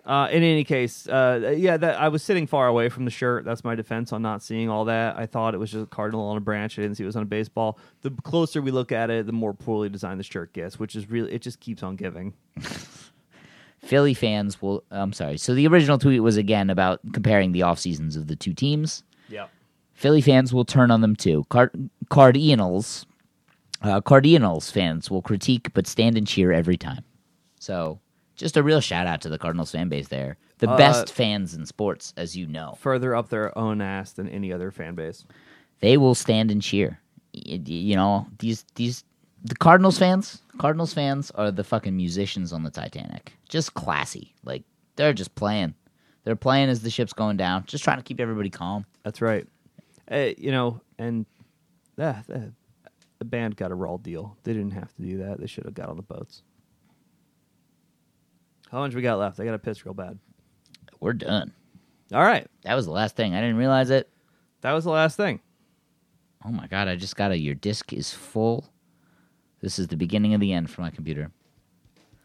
[0.06, 3.44] Uh, in any case, uh, yeah, that I was sitting far away from the shirt.
[3.44, 5.16] That's my defense on not seeing all that.
[5.18, 6.78] I thought it was just a cardinal on a branch.
[6.78, 7.78] I didn't see it was on a baseball.
[8.00, 11.10] The closer we look at it, the more poorly designed the shirt gets, which is
[11.10, 12.32] really it just keeps on giving.
[13.80, 14.84] Philly fans will.
[14.90, 15.36] I'm sorry.
[15.38, 19.02] So the original tweet was again about comparing the off seasons of the two teams.
[19.28, 19.46] Yeah.
[19.94, 21.44] Philly fans will turn on them too.
[21.50, 23.06] Card- Cardinals,
[23.82, 27.04] uh, Cardinals fans will critique but stand and cheer every time.
[27.58, 28.00] So
[28.36, 30.36] just a real shout out to the Cardinals fan base there.
[30.58, 32.76] The Uh, best fans in sports, as you know.
[32.80, 35.24] Further up their own ass than any other fan base.
[35.80, 37.00] they will stand and cheer.
[37.32, 39.04] You know these these
[39.42, 40.42] the Cardinals fans.
[40.60, 43.32] Cardinals fans are the fucking musicians on the Titanic.
[43.48, 44.34] Just classy.
[44.44, 44.62] Like
[44.96, 45.74] they're just playing.
[46.24, 47.64] They're playing as the ship's going down.
[47.64, 48.84] Just trying to keep everybody calm.
[49.02, 49.46] That's right.
[50.10, 51.24] Uh, you know, and
[51.98, 52.52] uh, the,
[53.20, 54.36] the band got a raw deal.
[54.42, 55.40] They didn't have to do that.
[55.40, 56.42] They should have got on the boats.
[58.70, 59.40] How much we got left?
[59.40, 60.18] I got to piss real bad.
[61.00, 61.54] We're done.
[62.12, 63.34] All right, That was the last thing.
[63.34, 64.10] I didn't realize it.
[64.60, 65.40] that was the last thing.
[66.44, 66.86] Oh my god!
[66.88, 67.38] I just got a.
[67.38, 68.70] Your disk is full.
[69.60, 71.30] This is the beginning of the end for my computer.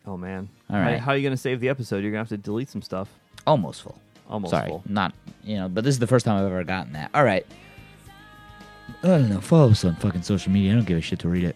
[0.07, 0.47] Oh man!
[0.69, 0.99] All right.
[0.99, 1.97] How- How, are you going to save the episode?
[2.03, 3.09] You're going to have to delete some stuff.
[3.47, 3.99] Almost full.
[4.29, 4.83] Almost Sorry, full.
[4.87, 5.13] not
[5.43, 5.67] you know.
[5.69, 7.09] But this is the first time I've ever gotten that.
[7.13, 7.45] All right.
[9.03, 9.41] I don't know.
[9.41, 10.71] Follow us on fucking social media.
[10.71, 11.55] I don't give a shit to read it.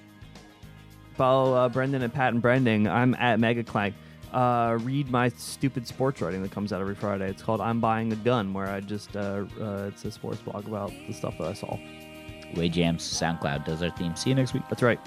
[1.16, 2.88] Follow uh, Brendan and Pat and Branding.
[2.88, 3.94] I'm at MegaClank.
[4.32, 7.28] Uh, read my stupid sports writing that comes out every Friday.
[7.30, 10.68] It's called "I'm Buying a Gun," where I just uh, uh, it's a sports blog
[10.68, 11.78] about the stuff that I saw.
[12.56, 14.16] Way Jams SoundCloud does our theme.
[14.16, 14.64] See you next week.
[14.70, 15.00] That's right.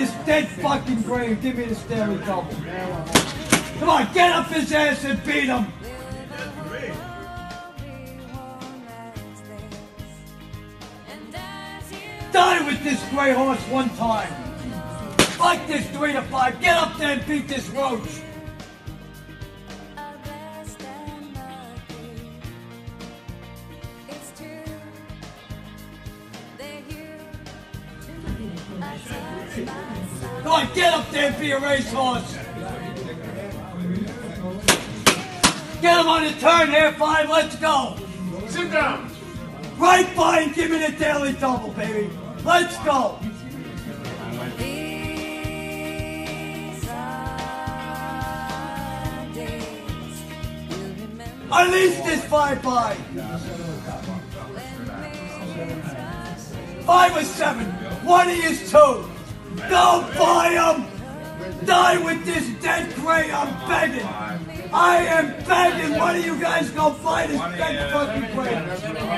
[0.00, 1.42] Don't his dead fucking grave.
[1.42, 2.50] Give me the Stanley Double.
[3.78, 5.66] Come on, get up his ass and beat him.
[12.32, 14.32] Die with this gray horse one time.
[15.36, 16.58] Fight this three to five.
[16.62, 18.22] Get up there and beat this roach.
[30.42, 32.36] Come on, get up there and be a racehorse.
[35.80, 37.28] Get him on the turn here, five.
[37.30, 37.96] Let's go.
[38.48, 39.10] Sit down.
[39.78, 42.10] Right by and give me the daily double, baby.
[42.44, 43.18] Let's go.
[51.52, 52.94] Unleash this five by.
[56.84, 57.79] Five or seven.
[58.02, 59.04] One is two.
[59.68, 60.86] Don't buy him.
[61.66, 63.30] Die with this dead gray.
[63.30, 64.06] I'm begging.
[64.72, 65.98] I am begging.
[65.98, 68.54] One of you guys go buy this dead fucking gray.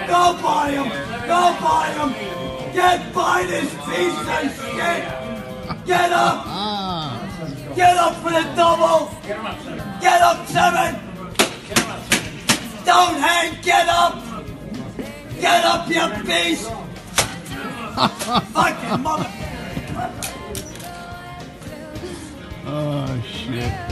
[0.09, 0.89] Go buy him.
[1.27, 2.73] Go buy him.
[2.75, 5.87] Get by this piece of shit.
[5.87, 6.45] Get up.
[7.77, 9.11] Get up for the double.
[10.01, 10.99] Get up, seven.
[12.85, 13.63] Don't hang.
[13.63, 14.23] Get up.
[15.41, 16.71] Get up, you beast.
[17.95, 19.29] Fucking mother.
[22.65, 23.92] Oh, shit.